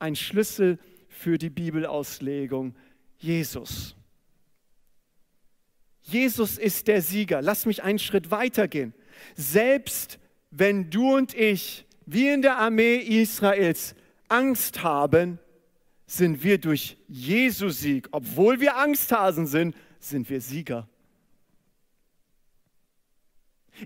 ein 0.03 0.17
Schlüssel 0.17 0.79
für 1.09 1.39
die 1.39 1.51
Bibelauslegung. 1.51 2.75
Jesus. 3.19 3.95
Jesus 6.03 6.59
ist 6.59 6.89
der 6.89 7.01
Sieger. 7.01 7.41
Lass 7.41 7.67
mich 7.67 7.85
einen 7.85 8.01
Schritt 8.01 8.33
weitergehen. 8.33 8.93
Selbst 9.37 10.19
wenn 10.51 10.91
du 10.91 11.15
und 11.15 11.35
ich, 11.35 11.87
wie 12.07 12.29
in 12.29 12.43
der 12.43 12.59
Armee 12.59 12.97
Israels, 12.97 13.95
Angst 14.29 14.83
haben, 14.83 15.39
sind 16.07 16.43
wir 16.43 16.59
durch 16.59 16.97
Jesu 17.09 17.69
Sieg, 17.71 18.09
obwohl 18.13 18.61
wir 18.61 18.77
Angsthasen 18.77 19.47
sind, 19.47 19.75
sind 19.99 20.29
wir 20.29 20.41
Sieger. 20.41 20.89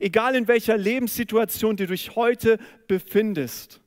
Egal 0.00 0.34
in 0.34 0.48
welcher 0.48 0.76
Lebenssituation 0.76 1.76
du 1.76 1.86
dich 1.86 2.16
heute 2.16 2.58
befindest, 2.88 3.80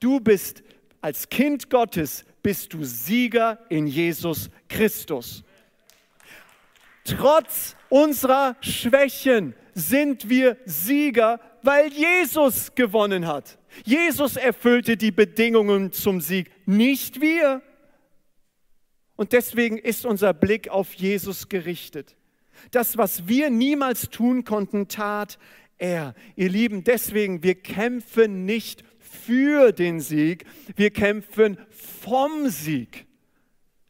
du 0.00 0.20
bist 0.20 0.62
als 1.00 1.28
Kind 1.28 1.68
Gottes 1.68 2.24
bist 2.42 2.72
du 2.72 2.84
Sieger 2.84 3.58
in 3.68 3.86
Jesus 3.86 4.48
Christus. 4.68 5.42
Trotz 7.04 7.76
unserer 7.88 8.56
Schwächen 8.60 9.54
sind 9.74 10.28
wir 10.28 10.56
Sieger, 10.64 11.40
weil 11.62 11.92
Jesus 11.92 12.74
gewonnen 12.74 13.26
hat. 13.26 13.58
Jesus 13.84 14.36
erfüllte 14.36 14.96
die 14.96 15.10
Bedingungen 15.10 15.92
zum 15.92 16.20
Sieg, 16.20 16.50
nicht 16.66 17.20
wir. 17.20 17.62
Und 19.16 19.32
deswegen 19.32 19.78
ist 19.78 20.06
unser 20.06 20.34
Blick 20.34 20.68
auf 20.68 20.94
Jesus 20.94 21.48
gerichtet. 21.48 22.16
Das, 22.70 22.96
was 22.96 23.28
wir 23.28 23.50
niemals 23.50 24.08
tun 24.10 24.44
konnten, 24.44 24.88
tat 24.88 25.38
er. 25.78 26.14
Ihr 26.36 26.48
Lieben, 26.48 26.84
deswegen, 26.84 27.42
wir 27.42 27.54
kämpfen 27.54 28.44
nicht 28.44 28.84
für 28.98 29.72
den 29.72 30.00
Sieg, 30.00 30.44
wir 30.76 30.90
kämpfen 30.90 31.58
vom 31.70 32.48
Sieg. 32.48 33.06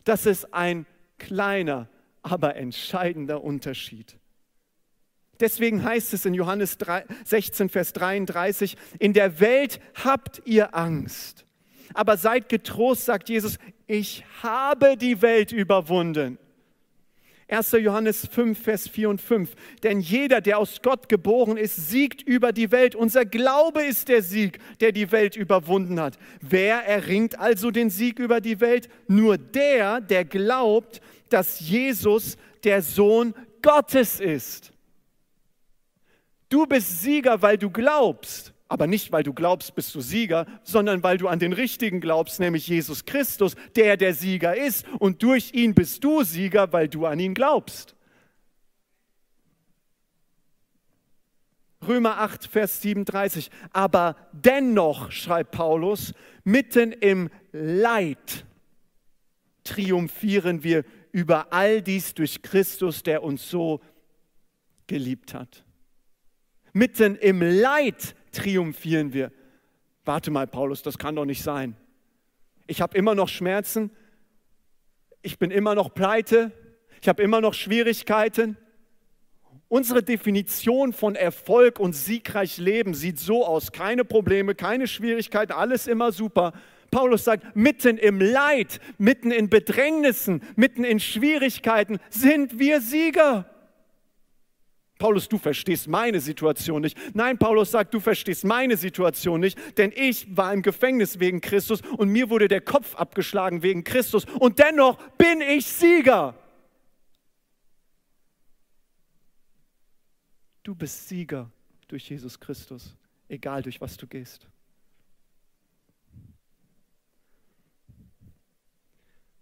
Das 0.05 0.27
ist 0.27 0.53
ein 0.53 0.87
kleiner, 1.18 1.88
aber 2.23 2.57
entscheidender 2.57 3.42
Unterschied. 3.45 4.18
Deswegen 5.43 5.83
heißt 5.83 6.15
es 6.15 6.25
in 6.25 6.35
Johannes 6.35 6.79
16, 7.25 7.69
Vers 7.69 7.93
33, 7.95 8.77
in 9.01 9.13
der 9.13 9.41
Welt 9.41 9.81
habt 10.05 10.41
ihr 10.45 10.77
Angst, 10.77 11.45
Aber 11.95 12.17
seid 12.17 12.49
getrost, 12.49 13.07
sagt 13.07 13.29
Jesus, 13.29 13.59
ich 13.89 14.25
habe 14.41 14.97
die 14.97 15.21
Welt 15.21 15.51
überwunden. 15.51 16.39
1. 17.49 17.73
Johannes 17.73 18.29
5, 18.31 18.57
Vers 18.57 18.89
4 18.89 19.11
und 19.11 19.21
5. 19.21 19.51
Denn 19.83 19.99
jeder, 19.99 20.41
der 20.41 20.59
aus 20.59 20.81
Gott 20.81 21.09
geboren 21.09 21.57
ist, 21.57 21.91
siegt 21.91 22.23
über 22.23 22.53
die 22.53 22.71
Welt. 22.71 22.95
Unser 22.95 23.25
Glaube 23.25 23.83
ist 23.83 24.09
der 24.09 24.23
Sieg, 24.23 24.61
der 24.79 24.93
die 24.93 25.11
Welt 25.11 25.35
überwunden 25.35 25.99
hat. 25.99 26.19
Wer 26.41 26.87
erringt 26.87 27.41
also 27.41 27.73
den 27.73 27.91
Sieg 27.91 28.21
über 28.21 28.41
die 28.41 28.61
Welt? 28.61 28.89
Nur 29.09 29.39
der, 29.39 30.01
der 30.01 30.25
glaubt, 30.25 31.01
dass 31.31 31.59
Jesus 31.59 32.37
der 32.63 32.81
Sohn 32.81 33.35
Gottes 33.61 34.21
ist. 34.21 34.72
Du 36.53 36.67
bist 36.67 37.01
Sieger, 37.01 37.41
weil 37.41 37.57
du 37.57 37.71
glaubst. 37.71 38.53
Aber 38.69 38.87
nicht, 38.87 39.11
weil 39.11 39.23
du 39.23 39.33
glaubst, 39.33 39.75
bist 39.75 39.95
du 39.95 40.03
Sieger, 40.03 40.45
sondern 40.65 41.03
weil 41.03 41.17
du 41.17 41.29
an 41.29 41.38
den 41.38 41.55
Richtigen 41.55 41.99
glaubst, 41.99 42.41
nämlich 42.41 42.69
Jesus 42.69 43.07
Christus, 43.07 43.55
der 43.75 43.97
der 43.97 44.12
Sieger 44.12 44.55
ist. 44.55 44.87
Und 44.99 45.23
durch 45.23 45.55
ihn 45.55 45.75
bist 45.75 46.05
du 46.05 46.25
Sieger, 46.25 46.71
weil 46.71 46.88
du 46.88 47.07
an 47.07 47.19
ihn 47.21 47.33
glaubst. 47.33 47.97
Römer 51.88 52.19
8, 52.19 52.45
Vers 52.45 52.83
37. 52.83 53.51
Aber 53.73 54.15
dennoch, 54.33 55.11
schreibt 55.11 55.53
Paulus, 55.53 56.12
mitten 56.45 56.93
im 56.93 57.31
Leid 57.53 58.45
triumphieren 59.65 60.62
wir 60.62 60.85
über 61.12 61.51
all 61.51 61.81
dies 61.81 62.12
durch 62.12 62.43
Christus, 62.43 63.03
der 63.03 63.23
uns 63.23 63.49
so 63.49 63.81
geliebt 64.87 65.33
hat. 65.33 65.65
Mitten 66.73 67.17
im 67.17 67.43
Leid 67.43 68.15
triumphieren 68.33 69.13
wir. 69.13 69.31
Warte 70.05 70.31
mal, 70.31 70.47
Paulus, 70.47 70.83
das 70.83 70.99
kann 70.99 71.17
doch 71.17 71.25
nicht 71.25 71.43
sein. 71.43 71.77
Ich 72.67 72.81
habe 72.81 72.97
immer 72.97 73.15
noch 73.15 73.29
Schmerzen, 73.29 73.91
ich 75.21 75.39
bin 75.39 75.51
immer 75.51 75.75
noch 75.75 75.95
pleite, 75.95 76.53
ich 77.01 77.09
habe 77.09 77.23
immer 77.23 77.41
noch 77.41 77.55
Schwierigkeiten. 77.55 78.57
Unsere 79.69 80.03
Definition 80.03 80.93
von 80.93 81.15
Erfolg 81.15 81.79
und 81.79 81.95
siegreich 81.95 82.59
Leben 82.59 82.95
sieht 82.95 83.19
so 83.19 83.47
aus, 83.47 83.73
keine 83.73 84.05
Probleme, 84.05 84.55
keine 84.55 84.87
Schwierigkeiten, 84.87 85.53
alles 85.53 85.87
immer 85.87 86.13
super. 86.13 86.53
Paulus 86.91 87.25
sagt, 87.25 87.57
mitten 87.57 87.97
im 87.97 88.21
Leid, 88.21 88.81
mitten 88.99 89.31
in 89.31 89.49
Bedrängnissen, 89.49 90.43
mitten 90.57 90.85
in 90.85 91.01
Schwierigkeiten 91.01 91.99
sind 92.11 92.59
wir 92.59 92.81
Sieger. 92.81 93.47
Paulus, 95.03 95.29
du 95.29 95.37
verstehst 95.37 95.88
meine 95.88 96.21
Situation 96.21 96.81
nicht. 96.81 96.97
Nein, 97.12 97.37
Paulus 97.37 97.73
sagt, 97.73 97.93
du 97.93 97.99
verstehst 97.99 98.45
meine 98.45 98.77
Situation 98.77 99.41
nicht, 99.41 99.59
denn 99.77 99.91
ich 99.97 100.37
war 100.37 100.55
im 100.55 100.62
Gefängnis 100.62 101.19
wegen 101.19 101.41
Christus 101.41 101.81
und 101.99 102.09
mir 102.09 102.31
wurde 102.31 102.47
der 102.47 102.61
Kopf 102.61 102.95
abgeschlagen 102.95 103.65
wegen 103.65 103.83
Christus 103.83 104.27
und 104.38 104.61
dennoch 104.61 105.03
bin 105.19 105.41
ich 105.41 105.67
Sieger. 105.67 106.38
Du 110.62 110.77
bist 110.77 111.09
Sieger 111.09 111.51
durch 111.88 112.09
Jesus 112.09 112.38
Christus, 112.38 112.95
egal 113.29 113.62
durch 113.62 113.81
was 113.81 113.97
du 113.97 114.07
gehst. 114.07 114.47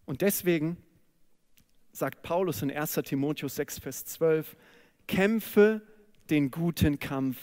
Und 0.06 0.22
deswegen 0.22 0.78
sagt 1.92 2.22
Paulus 2.22 2.62
in 2.62 2.70
1 2.70 2.94
Timotheus 3.04 3.56
6, 3.56 3.78
Vers 3.78 4.06
12, 4.06 4.56
kämpfe 5.10 5.82
den 6.30 6.52
guten 6.52 7.00
Kampf 7.00 7.36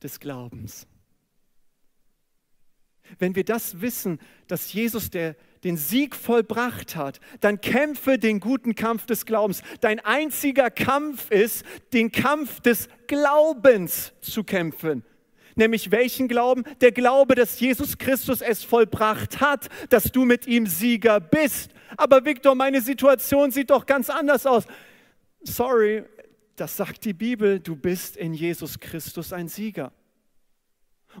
des 0.00 0.20
Glaubens. 0.20 0.86
Wenn 3.18 3.34
wir 3.34 3.44
das 3.44 3.80
wissen, 3.80 4.20
dass 4.46 4.72
Jesus 4.72 5.10
der, 5.10 5.34
den 5.64 5.76
Sieg 5.76 6.14
vollbracht 6.14 6.94
hat, 6.94 7.18
dann 7.40 7.60
kämpfe 7.60 8.18
den 8.18 8.38
guten 8.38 8.76
Kampf 8.76 9.06
des 9.06 9.26
Glaubens. 9.26 9.62
Dein 9.80 9.98
einziger 9.98 10.70
Kampf 10.70 11.30
ist, 11.32 11.64
den 11.92 12.12
Kampf 12.12 12.60
des 12.60 12.88
Glaubens 13.08 14.12
zu 14.20 14.44
kämpfen. 14.44 15.02
Nämlich 15.56 15.90
welchen 15.90 16.28
Glauben? 16.28 16.62
Der 16.80 16.92
Glaube, 16.92 17.34
dass 17.34 17.58
Jesus 17.58 17.98
Christus 17.98 18.42
es 18.42 18.62
vollbracht 18.62 19.40
hat, 19.40 19.68
dass 19.88 20.12
du 20.12 20.24
mit 20.24 20.46
ihm 20.46 20.66
Sieger 20.66 21.18
bist. 21.18 21.72
Aber 21.96 22.24
Viktor, 22.24 22.54
meine 22.54 22.80
Situation 22.80 23.50
sieht 23.50 23.70
doch 23.70 23.86
ganz 23.86 24.08
anders 24.08 24.46
aus. 24.46 24.66
Sorry, 25.42 26.04
das 26.60 26.76
sagt 26.76 27.04
die 27.04 27.12
Bibel, 27.12 27.60
du 27.60 27.76
bist 27.76 28.16
in 28.16 28.34
Jesus 28.34 28.80
Christus 28.80 29.32
ein 29.32 29.48
Sieger. 29.48 29.92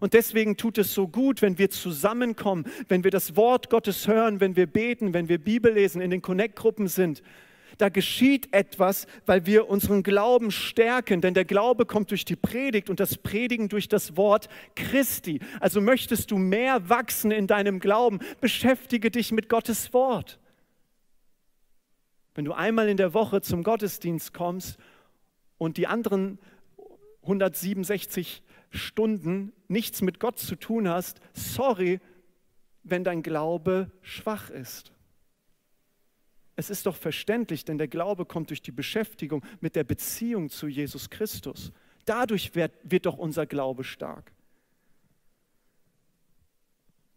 Und 0.00 0.14
deswegen 0.14 0.56
tut 0.56 0.78
es 0.78 0.94
so 0.94 1.08
gut, 1.08 1.42
wenn 1.42 1.58
wir 1.58 1.70
zusammenkommen, 1.70 2.66
wenn 2.88 3.04
wir 3.04 3.10
das 3.10 3.36
Wort 3.36 3.70
Gottes 3.70 4.06
hören, 4.06 4.40
wenn 4.40 4.54
wir 4.54 4.66
beten, 4.66 5.14
wenn 5.14 5.28
wir 5.28 5.38
Bibel 5.38 5.72
lesen, 5.72 6.00
in 6.00 6.10
den 6.10 6.22
Connect-Gruppen 6.22 6.88
sind. 6.88 7.22
Da 7.78 7.88
geschieht 7.88 8.52
etwas, 8.52 9.06
weil 9.24 9.46
wir 9.46 9.68
unseren 9.68 10.02
Glauben 10.02 10.50
stärken, 10.50 11.20
denn 11.20 11.34
der 11.34 11.44
Glaube 11.44 11.86
kommt 11.86 12.10
durch 12.10 12.24
die 12.24 12.36
Predigt 12.36 12.90
und 12.90 12.98
das 12.98 13.16
Predigen 13.16 13.68
durch 13.68 13.88
das 13.88 14.16
Wort 14.16 14.48
Christi. 14.74 15.40
Also 15.60 15.80
möchtest 15.80 16.30
du 16.30 16.38
mehr 16.38 16.88
wachsen 16.88 17.30
in 17.30 17.46
deinem 17.46 17.78
Glauben, 17.78 18.18
beschäftige 18.40 19.10
dich 19.10 19.30
mit 19.30 19.48
Gottes 19.48 19.92
Wort. 19.92 20.38
Wenn 22.34 22.44
du 22.44 22.52
einmal 22.52 22.88
in 22.88 22.96
der 22.96 23.14
Woche 23.14 23.40
zum 23.42 23.62
Gottesdienst 23.62 24.34
kommst 24.34 24.78
und 25.58 25.76
die 25.76 25.86
anderen 25.86 26.38
167 27.22 28.42
Stunden 28.70 29.52
nichts 29.66 30.00
mit 30.02 30.20
Gott 30.20 30.38
zu 30.38 30.56
tun 30.56 30.88
hast, 30.88 31.20
sorry, 31.34 32.00
wenn 32.84 33.04
dein 33.04 33.22
Glaube 33.22 33.90
schwach 34.02 34.50
ist. 34.50 34.92
Es 36.56 36.70
ist 36.70 36.86
doch 36.86 36.96
verständlich, 36.96 37.64
denn 37.64 37.78
der 37.78 37.88
Glaube 37.88 38.24
kommt 38.24 38.50
durch 38.50 38.62
die 38.62 38.72
Beschäftigung 38.72 39.44
mit 39.60 39.76
der 39.76 39.84
Beziehung 39.84 40.48
zu 40.48 40.66
Jesus 40.66 41.10
Christus. 41.10 41.72
Dadurch 42.04 42.54
wird, 42.54 42.72
wird 42.82 43.06
doch 43.06 43.16
unser 43.16 43.46
Glaube 43.46 43.84
stark. 43.84 44.32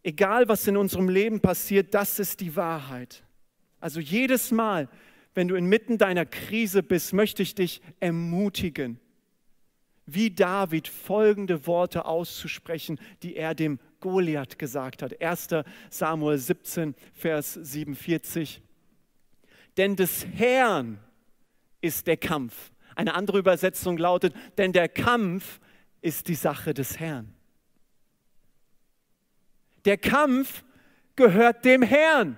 Egal, 0.04 0.48
was 0.48 0.66
in 0.66 0.76
unserem 0.76 1.08
Leben 1.08 1.40
passiert, 1.40 1.94
das 1.94 2.18
ist 2.18 2.40
die 2.40 2.54
Wahrheit. 2.54 3.24
Also 3.80 4.00
jedes 4.00 4.50
Mal, 4.50 4.88
wenn 5.34 5.48
du 5.48 5.54
inmitten 5.54 5.98
deiner 5.98 6.26
Krise 6.26 6.82
bist, 6.82 7.12
möchte 7.12 7.42
ich 7.42 7.54
dich 7.54 7.80
ermutigen, 8.00 9.00
wie 10.06 10.30
David 10.30 10.88
folgende 10.88 11.66
Worte 11.66 12.04
auszusprechen, 12.04 12.98
die 13.22 13.36
er 13.36 13.54
dem 13.54 13.78
Goliath 14.00 14.58
gesagt 14.58 15.02
hat. 15.02 15.20
1. 15.20 15.48
Samuel 15.90 16.38
17, 16.38 16.94
Vers 17.14 17.54
47. 17.54 18.60
Denn 19.76 19.96
des 19.96 20.26
Herrn 20.26 20.98
ist 21.80 22.06
der 22.06 22.16
Kampf. 22.16 22.72
Eine 22.94 23.14
andere 23.14 23.38
Übersetzung 23.38 23.96
lautet, 23.96 24.34
denn 24.58 24.72
der 24.72 24.88
Kampf 24.88 25.60
ist 26.02 26.28
die 26.28 26.34
Sache 26.34 26.74
des 26.74 26.98
Herrn. 26.98 27.32
Der 29.84 29.96
Kampf 29.96 30.62
gehört 31.16 31.64
dem 31.64 31.82
Herrn, 31.82 32.36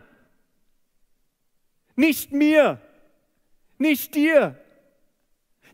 nicht 1.97 2.33
mir, 2.33 2.81
nicht 3.79 4.15
dir. 4.15 4.59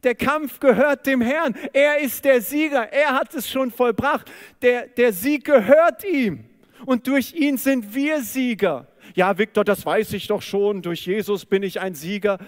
Der 0.03 0.15
Kampf 0.15 0.61
gehört 0.61 1.07
dem 1.07 1.21
Herrn. 1.21 1.55
Er 1.73 1.99
ist 1.99 2.25
der 2.25 2.41
Sieger. 2.41 2.91
Er 2.91 3.13
hat 3.13 3.35
es 3.35 3.49
schon 3.51 3.71
vollbracht. 3.71 4.31
Der, 4.63 4.87
der 4.87 5.13
Sieg 5.13 5.45
gehört 5.45 6.05
ihm. 6.05 6.45
Und 6.87 7.07
durch 7.07 7.35
ihn 7.35 7.59
sind 7.59 7.95
wir 7.95 8.23
Sieger. 8.23 8.87
Ja, 9.15 9.37
Viktor, 9.37 9.65
das 9.65 9.85
weiß 9.85 10.13
ich 10.15 10.27
doch 10.27 10.41
schon. 10.41 10.81
Durch 10.83 11.07
Jesus 11.07 11.45
bin 11.45 11.63
ich 11.63 11.81
ein 11.81 11.95
Sieger. 11.95 12.39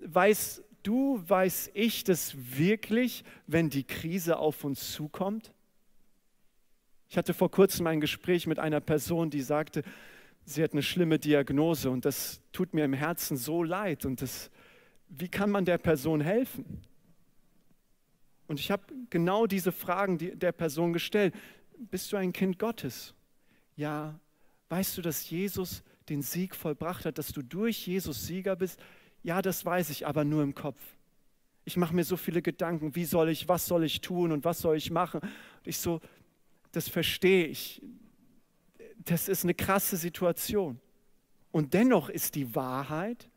Weißt 0.00 0.62
du, 0.82 1.22
weiß 1.26 1.70
ich 1.74 2.04
das 2.04 2.34
wirklich, 2.36 3.24
wenn 3.46 3.70
die 3.70 3.84
Krise 3.84 4.38
auf 4.38 4.62
uns 4.64 4.92
zukommt? 4.92 5.52
Ich 7.08 7.16
hatte 7.16 7.34
vor 7.34 7.50
kurzem 7.50 7.86
ein 7.86 8.00
Gespräch 8.00 8.46
mit 8.46 8.58
einer 8.58 8.80
Person, 8.80 9.30
die 9.30 9.40
sagte, 9.40 9.82
sie 10.46 10.62
hat 10.62 10.72
eine 10.72 10.82
schlimme 10.82 11.18
Diagnose 11.18 11.90
und 11.90 12.04
das 12.04 12.40
tut 12.52 12.72
mir 12.72 12.84
im 12.84 12.92
Herzen 12.92 13.36
so 13.36 13.62
leid 13.62 14.06
und 14.06 14.22
das, 14.22 14.50
wie 15.08 15.28
kann 15.28 15.50
man 15.50 15.64
der 15.64 15.78
Person 15.78 16.20
helfen? 16.20 16.82
Und 18.46 18.60
ich 18.60 18.70
habe 18.70 18.84
genau 19.10 19.46
diese 19.46 19.72
Fragen 19.72 20.18
der 20.18 20.52
Person 20.52 20.92
gestellt. 20.92 21.34
Bist 21.76 22.12
du 22.12 22.16
ein 22.16 22.32
Kind 22.32 22.58
Gottes? 22.58 23.12
Ja. 23.74 24.18
Weißt 24.68 24.96
du, 24.96 25.02
dass 25.02 25.28
Jesus 25.28 25.82
den 26.08 26.22
Sieg 26.22 26.54
vollbracht 26.54 27.04
hat, 27.04 27.18
dass 27.18 27.32
du 27.32 27.42
durch 27.42 27.86
Jesus 27.86 28.26
Sieger 28.26 28.54
bist? 28.54 28.80
Ja, 29.24 29.42
das 29.42 29.64
weiß 29.64 29.90
ich, 29.90 30.06
aber 30.06 30.24
nur 30.24 30.44
im 30.44 30.54
Kopf. 30.54 30.80
Ich 31.64 31.76
mache 31.76 31.94
mir 31.94 32.04
so 32.04 32.16
viele 32.16 32.42
Gedanken, 32.42 32.94
wie 32.94 33.04
soll 33.04 33.28
ich, 33.28 33.48
was 33.48 33.66
soll 33.66 33.82
ich 33.82 34.00
tun 34.00 34.30
und 34.30 34.44
was 34.44 34.60
soll 34.60 34.76
ich 34.76 34.92
machen? 34.92 35.20
Und 35.20 35.32
ich 35.64 35.78
so, 35.78 36.00
das 36.70 36.88
verstehe 36.88 37.46
ich. 37.46 37.82
Das 39.06 39.28
ist 39.28 39.44
eine 39.44 39.54
krasse 39.54 39.96
Situation. 39.96 40.78
Und 41.50 41.74
dennoch 41.74 42.08
ist 42.10 42.34
die 42.34 42.54
Wahrheit, 42.54 43.28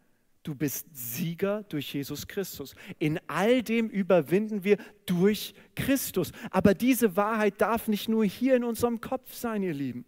Du 0.44 0.56
bist 0.56 0.88
Sieger 0.94 1.64
durch 1.70 1.94
Jesus 1.94 2.28
Christus. 2.28 2.74
In 2.98 3.20
all 3.28 3.62
dem 3.62 3.90
überwinden 3.90 4.64
wir 4.64 4.78
durch 5.06 5.54
Christus. 5.76 6.32
Aber 6.50 6.74
diese 6.74 7.18
Wahrheit 7.18 7.60
darf 7.60 7.88
nicht 7.88 8.08
nur 8.08 8.24
hier 8.24 8.56
in 8.56 8.64
unserem 8.64 9.02
Kopf 9.02 9.34
sein, 9.34 9.64
ihr 9.64 9.74
Lieben, 9.74 10.06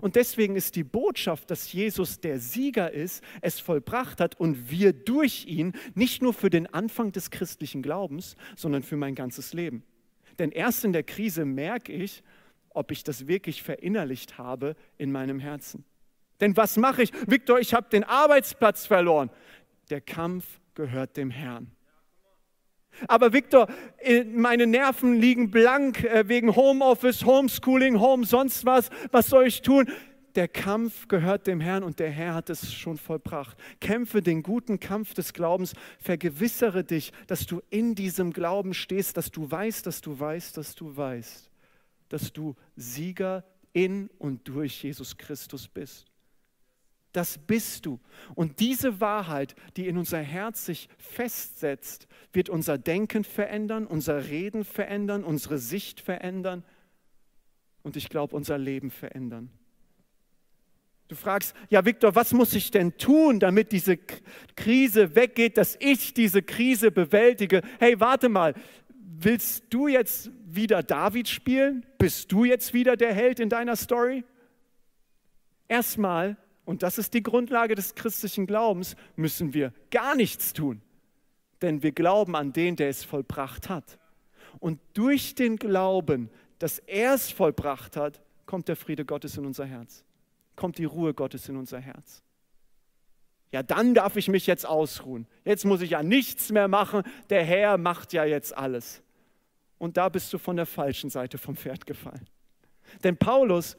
Und 0.00 0.16
deswegen 0.16 0.54
ist 0.54 0.76
die 0.76 0.84
Botschaft, 0.84 1.50
dass 1.50 1.72
Jesus 1.72 2.20
der 2.20 2.38
Sieger 2.38 2.92
ist, 2.92 3.24
es 3.40 3.58
vollbracht 3.58 4.20
hat 4.20 4.38
und 4.38 4.70
wir 4.70 4.92
durch 4.92 5.46
ihn 5.46 5.72
nicht 5.94 6.22
nur 6.22 6.34
für 6.34 6.50
den 6.50 6.66
Anfang 6.72 7.10
des 7.10 7.30
christlichen 7.30 7.82
Glaubens, 7.82 8.36
sondern 8.54 8.82
für 8.82 8.96
mein 8.96 9.14
ganzes 9.14 9.54
Leben. 9.54 9.82
Denn 10.38 10.52
erst 10.52 10.84
in 10.84 10.92
der 10.92 11.02
Krise 11.02 11.44
merke 11.44 11.92
ich, 11.92 12.22
ob 12.78 12.92
ich 12.92 13.02
das 13.02 13.26
wirklich 13.26 13.62
verinnerlicht 13.62 14.38
habe 14.38 14.76
in 14.96 15.10
meinem 15.12 15.40
Herzen. 15.40 15.84
Denn 16.40 16.56
was 16.56 16.76
mache 16.76 17.02
ich? 17.02 17.12
Viktor, 17.26 17.58
ich 17.58 17.74
habe 17.74 17.88
den 17.90 18.04
Arbeitsplatz 18.04 18.86
verloren. 18.86 19.30
Der 19.90 20.00
Kampf 20.00 20.60
gehört 20.74 21.16
dem 21.16 21.30
Herrn. 21.30 21.72
Aber 23.06 23.32
Viktor, 23.32 23.68
äh, 23.98 24.24
meine 24.24 24.66
Nerven 24.66 25.14
liegen 25.14 25.50
blank 25.50 26.04
äh, 26.04 26.28
wegen 26.28 26.54
Homeoffice, 26.56 27.24
Homeschooling, 27.24 28.00
Home, 28.00 28.24
sonst 28.24 28.64
was. 28.64 28.90
Was 29.12 29.28
soll 29.28 29.46
ich 29.46 29.62
tun? 29.62 29.90
Der 30.34 30.48
Kampf 30.48 31.08
gehört 31.08 31.46
dem 31.46 31.60
Herrn 31.60 31.82
und 31.82 31.98
der 31.98 32.10
Herr 32.10 32.34
hat 32.34 32.50
es 32.50 32.72
schon 32.72 32.96
vollbracht. 32.96 33.56
Kämpfe 33.80 34.22
den 34.22 34.42
guten 34.42 34.78
Kampf 34.78 35.14
des 35.14 35.32
Glaubens, 35.32 35.72
vergewissere 35.98 36.84
dich, 36.84 37.12
dass 37.26 37.46
du 37.46 37.60
in 37.70 37.94
diesem 37.94 38.32
Glauben 38.32 38.74
stehst, 38.74 39.16
dass 39.16 39.30
du 39.30 39.50
weißt, 39.50 39.86
dass 39.86 40.00
du 40.00 40.18
weißt, 40.18 40.56
dass 40.56 40.74
du 40.74 40.96
weißt, 40.96 41.47
dass 42.08 42.32
du 42.32 42.56
Sieger 42.76 43.44
in 43.72 44.08
und 44.18 44.48
durch 44.48 44.82
Jesus 44.82 45.16
Christus 45.16 45.68
bist. 45.68 46.06
Das 47.12 47.38
bist 47.38 47.86
du. 47.86 48.00
Und 48.34 48.60
diese 48.60 49.00
Wahrheit, 49.00 49.54
die 49.76 49.88
in 49.88 49.96
unser 49.96 50.20
Herz 50.20 50.66
sich 50.66 50.88
festsetzt, 50.98 52.06
wird 52.32 52.48
unser 52.48 52.76
Denken 52.76 53.24
verändern, 53.24 53.86
unser 53.86 54.28
Reden 54.28 54.64
verändern, 54.64 55.24
unsere 55.24 55.58
Sicht 55.58 56.00
verändern 56.00 56.64
und 57.82 57.96
ich 57.96 58.08
glaube 58.08 58.36
unser 58.36 58.58
Leben 58.58 58.90
verändern. 58.90 59.50
Du 61.08 61.16
fragst, 61.16 61.56
ja 61.70 61.86
Viktor, 61.86 62.14
was 62.14 62.34
muss 62.34 62.52
ich 62.52 62.70
denn 62.70 62.98
tun, 62.98 63.40
damit 63.40 63.72
diese 63.72 63.98
Krise 64.56 65.14
weggeht, 65.14 65.56
dass 65.56 65.76
ich 65.80 66.12
diese 66.12 66.42
Krise 66.42 66.90
bewältige? 66.90 67.62
Hey, 67.78 67.98
warte 67.98 68.28
mal, 68.28 68.52
willst 68.90 69.64
du 69.70 69.88
jetzt 69.88 70.30
wieder 70.54 70.82
David 70.82 71.28
spielen? 71.28 71.86
Bist 71.98 72.32
du 72.32 72.44
jetzt 72.44 72.72
wieder 72.74 72.96
der 72.96 73.12
Held 73.12 73.40
in 73.40 73.48
deiner 73.48 73.76
Story? 73.76 74.24
Erstmal 75.68 76.36
und 76.68 76.82
das 76.82 76.98
ist 76.98 77.14
die 77.14 77.22
Grundlage 77.22 77.74
des 77.74 77.94
christlichen 77.94 78.46
Glaubens, 78.46 78.94
müssen 79.16 79.54
wir 79.54 79.72
gar 79.90 80.14
nichts 80.14 80.52
tun. 80.52 80.82
Denn 81.62 81.82
wir 81.82 81.92
glauben 81.92 82.36
an 82.36 82.52
den, 82.52 82.76
der 82.76 82.90
es 82.90 83.04
vollbracht 83.04 83.70
hat. 83.70 83.98
Und 84.58 84.78
durch 84.92 85.34
den 85.34 85.56
Glauben, 85.56 86.28
dass 86.58 86.78
er 86.80 87.14
es 87.14 87.30
vollbracht 87.30 87.96
hat, 87.96 88.20
kommt 88.44 88.68
der 88.68 88.76
Friede 88.76 89.06
Gottes 89.06 89.38
in 89.38 89.46
unser 89.46 89.64
Herz. 89.64 90.04
Kommt 90.56 90.76
die 90.76 90.84
Ruhe 90.84 91.14
Gottes 91.14 91.48
in 91.48 91.56
unser 91.56 91.80
Herz. 91.80 92.22
Ja, 93.50 93.62
dann 93.62 93.94
darf 93.94 94.16
ich 94.16 94.28
mich 94.28 94.46
jetzt 94.46 94.66
ausruhen. 94.66 95.26
Jetzt 95.46 95.64
muss 95.64 95.80
ich 95.80 95.92
ja 95.92 96.02
nichts 96.02 96.52
mehr 96.52 96.68
machen. 96.68 97.02
Der 97.30 97.44
Herr 97.44 97.78
macht 97.78 98.12
ja 98.12 98.26
jetzt 98.26 98.54
alles. 98.54 99.02
Und 99.78 99.96
da 99.96 100.08
bist 100.08 100.32
du 100.32 100.38
von 100.38 100.56
der 100.56 100.66
falschen 100.66 101.10
Seite 101.10 101.38
vom 101.38 101.56
Pferd 101.56 101.86
gefallen. 101.86 102.26
Denn 103.04 103.16
Paulus 103.16 103.76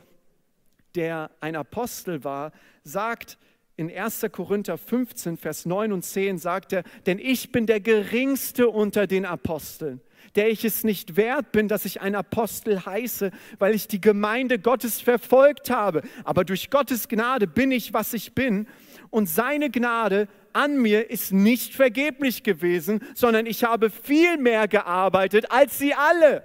der 0.95 1.31
ein 1.39 1.55
Apostel 1.55 2.23
war, 2.23 2.51
sagt 2.83 3.37
in 3.75 3.89
1. 3.89 4.25
Korinther 4.31 4.77
15, 4.77 5.37
Vers 5.37 5.65
9 5.65 5.93
und 5.93 6.03
10, 6.03 6.37
sagt 6.37 6.73
er, 6.73 6.83
denn 7.05 7.19
ich 7.19 7.51
bin 7.51 7.65
der 7.65 7.79
geringste 7.79 8.67
unter 8.67 9.07
den 9.07 9.25
Aposteln, 9.25 10.01
der 10.35 10.49
ich 10.49 10.65
es 10.65 10.83
nicht 10.83 11.15
wert 11.15 11.53
bin, 11.53 11.69
dass 11.69 11.85
ich 11.85 12.01
ein 12.01 12.15
Apostel 12.15 12.85
heiße, 12.85 13.31
weil 13.57 13.73
ich 13.73 13.87
die 13.87 14.01
Gemeinde 14.01 14.59
Gottes 14.59 14.99
verfolgt 14.99 15.69
habe. 15.69 16.01
Aber 16.25 16.43
durch 16.43 16.69
Gottes 16.69 17.07
Gnade 17.07 17.47
bin 17.47 17.71
ich, 17.71 17.93
was 17.93 18.13
ich 18.13 18.35
bin. 18.35 18.67
Und 19.11 19.27
seine 19.27 19.69
Gnade 19.69 20.27
an 20.53 20.81
mir 20.81 21.09
ist 21.09 21.31
nicht 21.31 21.75
vergeblich 21.75 22.43
gewesen, 22.43 23.01
sondern 23.15 23.45
ich 23.45 23.63
habe 23.63 23.89
viel 23.89 24.37
mehr 24.37 24.67
gearbeitet 24.67 25.51
als 25.51 25.77
sie 25.77 25.93
alle. 25.93 26.43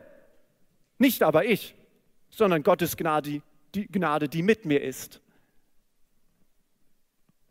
Nicht 0.99 1.23
aber 1.23 1.45
ich, 1.45 1.75
sondern 2.31 2.63
Gottes 2.63 2.97
Gnade, 2.97 3.43
die 3.75 3.87
Gnade, 3.87 4.29
die 4.29 4.43
mit 4.43 4.65
mir 4.65 4.83
ist. 4.83 5.21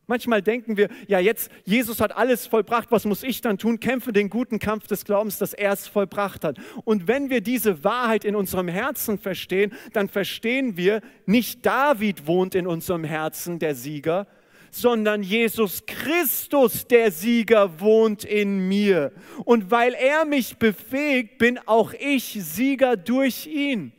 Manchmal 0.05 0.41
denken 0.41 0.75
wir, 0.75 0.89
ja 1.07 1.19
jetzt, 1.19 1.49
Jesus 1.63 2.01
hat 2.01 2.15
alles 2.15 2.45
vollbracht, 2.45 2.91
was 2.91 3.05
muss 3.05 3.23
ich 3.23 3.39
dann 3.39 3.57
tun? 3.57 3.79
Kämpfe 3.79 4.11
den 4.11 4.29
guten 4.29 4.59
Kampf 4.59 4.85
des 4.87 5.05
Glaubens, 5.05 5.37
dass 5.37 5.53
er 5.53 5.71
es 5.71 5.87
vollbracht 5.87 6.43
hat. 6.43 6.57
Und 6.83 7.07
wenn 7.07 7.29
wir 7.29 7.39
diese 7.39 7.85
Wahrheit 7.85 8.25
in 8.25 8.35
unserem 8.35 8.67
Herzen 8.67 9.17
verstehen, 9.17 9.71
dann 9.93 10.09
verstehen 10.09 10.75
wir, 10.75 11.01
nicht 11.25 11.65
David 11.65 12.27
wohnt 12.27 12.53
in 12.53 12.67
unserem 12.67 13.05
Herzen, 13.05 13.59
der 13.59 13.75
Sieger, 13.75 14.27
sondern 14.75 15.23
Jesus 15.23 15.85
Christus, 15.85 16.87
der 16.87 17.11
Sieger, 17.11 17.79
wohnt 17.79 18.23
in 18.23 18.67
mir. 18.67 19.11
Und 19.45 19.71
weil 19.71 19.93
er 19.93 20.25
mich 20.25 20.57
befähigt, 20.57 21.37
bin 21.37 21.59
auch 21.65 21.93
ich 21.93 22.37
Sieger 22.41 22.97
durch 22.97 23.47
ihn. 23.47 23.93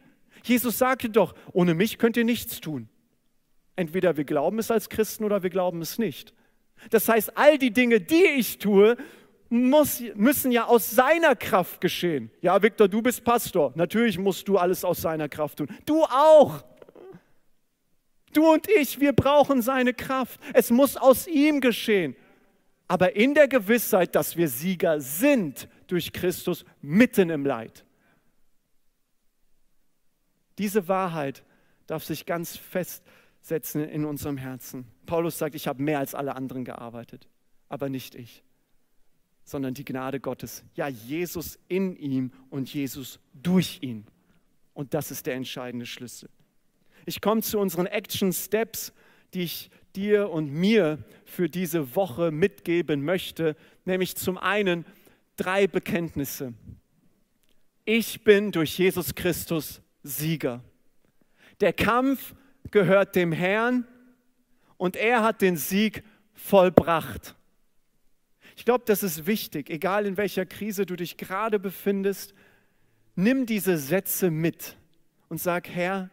Jesus 0.44 0.78
sagte 0.78 1.08
doch, 1.08 1.34
ohne 1.52 1.74
mich 1.74 1.98
könnt 1.98 2.16
ihr 2.16 2.24
nichts 2.24 2.60
tun. 2.60 2.88
Entweder 3.76 4.16
wir 4.16 4.24
glauben 4.24 4.58
es 4.58 4.70
als 4.70 4.88
Christen 4.88 5.24
oder 5.24 5.42
wir 5.42 5.50
glauben 5.50 5.80
es 5.80 5.98
nicht. 5.98 6.34
Das 6.90 7.08
heißt, 7.08 7.36
all 7.36 7.58
die 7.58 7.72
Dinge, 7.72 8.00
die 8.00 8.24
ich 8.36 8.58
tue, 8.58 8.96
muss, 9.48 10.02
müssen 10.14 10.50
ja 10.50 10.66
aus 10.66 10.90
seiner 10.90 11.36
Kraft 11.36 11.80
geschehen. 11.80 12.30
Ja, 12.40 12.60
Viktor, 12.62 12.88
du 12.88 13.02
bist 13.02 13.24
Pastor. 13.24 13.72
Natürlich 13.74 14.18
musst 14.18 14.48
du 14.48 14.58
alles 14.58 14.84
aus 14.84 15.00
seiner 15.00 15.28
Kraft 15.28 15.58
tun. 15.58 15.68
Du 15.86 16.02
auch. 16.04 16.64
Du 18.34 18.52
und 18.52 18.68
ich, 18.68 19.00
wir 19.00 19.14
brauchen 19.14 19.62
seine 19.62 19.94
Kraft. 19.94 20.38
Es 20.52 20.70
muss 20.70 20.96
aus 20.96 21.26
ihm 21.26 21.60
geschehen. 21.60 22.14
Aber 22.86 23.16
in 23.16 23.34
der 23.34 23.48
Gewissheit, 23.48 24.14
dass 24.14 24.36
wir 24.36 24.48
Sieger 24.48 25.00
sind 25.00 25.68
durch 25.86 26.12
Christus 26.12 26.64
mitten 26.82 27.30
im 27.30 27.46
Leid. 27.46 27.84
Diese 30.58 30.86
Wahrheit 30.88 31.44
darf 31.86 32.04
sich 32.04 32.26
ganz 32.26 32.56
festsetzen 32.56 33.84
in 33.84 34.04
unserem 34.04 34.36
Herzen. 34.36 34.86
Paulus 35.06 35.38
sagt, 35.38 35.54
ich 35.54 35.66
habe 35.66 35.82
mehr 35.82 35.98
als 35.98 36.14
alle 36.14 36.36
anderen 36.36 36.64
gearbeitet, 36.64 37.28
aber 37.68 37.88
nicht 37.88 38.14
ich, 38.14 38.44
sondern 39.44 39.74
die 39.74 39.84
Gnade 39.84 40.20
Gottes. 40.20 40.64
Ja, 40.74 40.88
Jesus 40.88 41.58
in 41.68 41.96
ihm 41.96 42.32
und 42.50 42.72
Jesus 42.72 43.18
durch 43.32 43.78
ihn. 43.82 44.06
Und 44.72 44.94
das 44.94 45.10
ist 45.10 45.26
der 45.26 45.34
entscheidende 45.34 45.86
Schlüssel. 45.86 46.28
Ich 47.06 47.20
komme 47.20 47.42
zu 47.42 47.58
unseren 47.58 47.86
Action 47.86 48.32
Steps, 48.32 48.92
die 49.34 49.42
ich 49.42 49.70
dir 49.94 50.30
und 50.30 50.52
mir 50.52 50.98
für 51.24 51.48
diese 51.48 51.94
Woche 51.94 52.30
mitgeben 52.30 53.04
möchte, 53.04 53.56
nämlich 53.84 54.16
zum 54.16 54.38
einen 54.38 54.84
drei 55.36 55.66
Bekenntnisse. 55.66 56.54
Ich 57.84 58.24
bin 58.24 58.52
durch 58.52 58.78
Jesus 58.78 59.14
Christus 59.14 59.82
Sieger. 60.02 60.62
Der 61.60 61.72
Kampf 61.72 62.34
gehört 62.70 63.14
dem 63.14 63.32
Herrn 63.32 63.86
und 64.76 64.96
er 64.96 65.22
hat 65.22 65.42
den 65.42 65.56
Sieg 65.56 66.02
vollbracht. 66.32 67.34
Ich 68.56 68.64
glaube, 68.64 68.84
das 68.86 69.02
ist 69.02 69.26
wichtig, 69.26 69.70
egal 69.70 70.06
in 70.06 70.16
welcher 70.16 70.46
Krise 70.46 70.86
du 70.86 70.96
dich 70.96 71.16
gerade 71.16 71.58
befindest, 71.58 72.34
nimm 73.16 73.46
diese 73.46 73.76
Sätze 73.78 74.30
mit 74.30 74.76
und 75.28 75.38
sag, 75.38 75.68
Herr, 75.68 76.10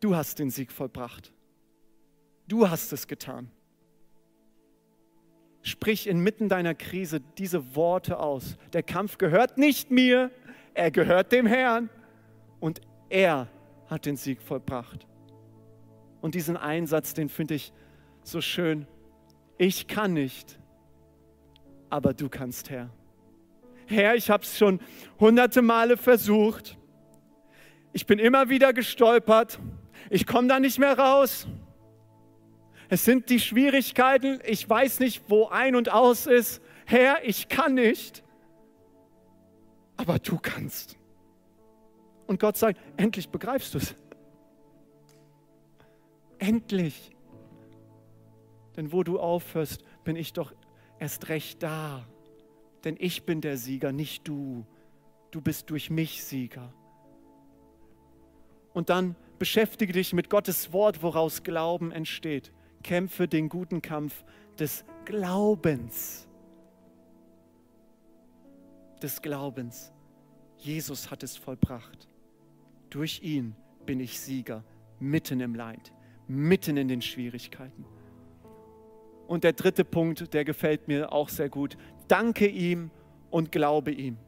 du 0.00 0.16
hast 0.16 0.38
den 0.38 0.50
Sieg 0.50 0.72
vollbracht. 0.72 1.32
Du 2.48 2.68
hast 2.68 2.92
es 2.92 3.06
getan. 3.06 3.50
Sprich 5.62 6.06
inmitten 6.06 6.48
deiner 6.48 6.74
Krise 6.74 7.20
diese 7.38 7.76
Worte 7.76 8.18
aus. 8.18 8.56
Der 8.72 8.82
Kampf 8.82 9.18
gehört 9.18 9.58
nicht 9.58 9.90
mir, 9.90 10.30
er 10.74 10.90
gehört 10.90 11.32
dem 11.32 11.46
Herrn 11.46 11.90
und 12.60 12.80
er 13.10 13.48
hat 13.86 14.06
den 14.06 14.16
Sieg 14.16 14.40
vollbracht. 14.40 15.06
Und 16.20 16.34
diesen 16.34 16.56
Einsatz, 16.56 17.14
den 17.14 17.28
finde 17.28 17.54
ich 17.54 17.72
so 18.22 18.40
schön. 18.40 18.86
Ich 19.58 19.86
kann 19.86 20.14
nicht, 20.14 20.58
aber 21.90 22.14
du 22.14 22.28
kannst, 22.28 22.70
Herr. 22.70 22.90
Herr, 23.86 24.14
ich 24.14 24.30
habe 24.30 24.44
es 24.44 24.56
schon 24.56 24.80
hunderte 25.18 25.62
Male 25.62 25.96
versucht. 25.96 26.78
Ich 27.92 28.06
bin 28.06 28.18
immer 28.18 28.48
wieder 28.48 28.72
gestolpert. 28.72 29.58
Ich 30.10 30.26
komme 30.26 30.48
da 30.48 30.60
nicht 30.60 30.78
mehr 30.78 30.98
raus. 30.98 31.46
Es 32.88 33.04
sind 33.04 33.30
die 33.30 33.38
Schwierigkeiten. 33.38 34.40
Ich 34.44 34.68
weiß 34.68 34.98
nicht, 34.98 35.22
wo 35.28 35.46
ein 35.46 35.76
und 35.76 35.90
aus 35.90 36.26
ist. 36.26 36.60
Herr, 36.84 37.24
ich 37.24 37.48
kann 37.48 37.74
nicht, 37.74 38.24
aber 39.96 40.18
du 40.18 40.38
kannst. 40.38 40.98
Und 42.26 42.40
Gott 42.40 42.56
sagt, 42.56 42.80
endlich 42.96 43.28
begreifst 43.28 43.74
du 43.74 43.78
es. 43.78 43.94
Endlich. 46.38 47.12
Denn 48.76 48.92
wo 48.92 49.04
du 49.04 49.20
aufhörst, 49.20 49.84
bin 50.04 50.16
ich 50.16 50.32
doch 50.32 50.52
erst 50.98 51.28
recht 51.28 51.62
da. 51.62 52.06
Denn 52.82 52.96
ich 52.98 53.24
bin 53.24 53.40
der 53.40 53.56
Sieger, 53.56 53.92
nicht 53.92 54.26
du. 54.26 54.66
Du 55.30 55.40
bist 55.40 55.70
durch 55.70 55.90
mich 55.90 56.24
Sieger. 56.24 56.72
Und 58.72 58.88
dann 58.90 59.16
beschäftige 59.38 59.92
dich 59.92 60.12
mit 60.12 60.30
Gottes 60.30 60.72
Wort, 60.72 61.02
woraus 61.02 61.42
Glauben 61.42 61.92
entsteht. 61.92 62.52
Kämpfe 62.82 63.28
den 63.28 63.48
guten 63.48 63.82
Kampf 63.82 64.24
des 64.58 64.84
Glaubens. 65.04 66.28
Des 69.02 69.20
Glaubens. 69.22 69.92
Jesus 70.58 71.10
hat 71.10 71.22
es 71.22 71.36
vollbracht. 71.36 72.08
Durch 72.90 73.22
ihn 73.22 73.54
bin 73.86 74.00
ich 74.00 74.20
Sieger, 74.20 74.62
mitten 74.98 75.40
im 75.40 75.54
Leid, 75.54 75.92
mitten 76.28 76.76
in 76.76 76.88
den 76.88 77.00
Schwierigkeiten. 77.00 77.84
Und 79.26 79.44
der 79.44 79.52
dritte 79.52 79.84
Punkt, 79.84 80.34
der 80.34 80.44
gefällt 80.44 80.88
mir 80.88 81.12
auch 81.12 81.28
sehr 81.28 81.48
gut. 81.48 81.78
Danke 82.08 82.46
ihm 82.46 82.90
und 83.30 83.52
glaube 83.52 83.92
ihm. 83.92 84.18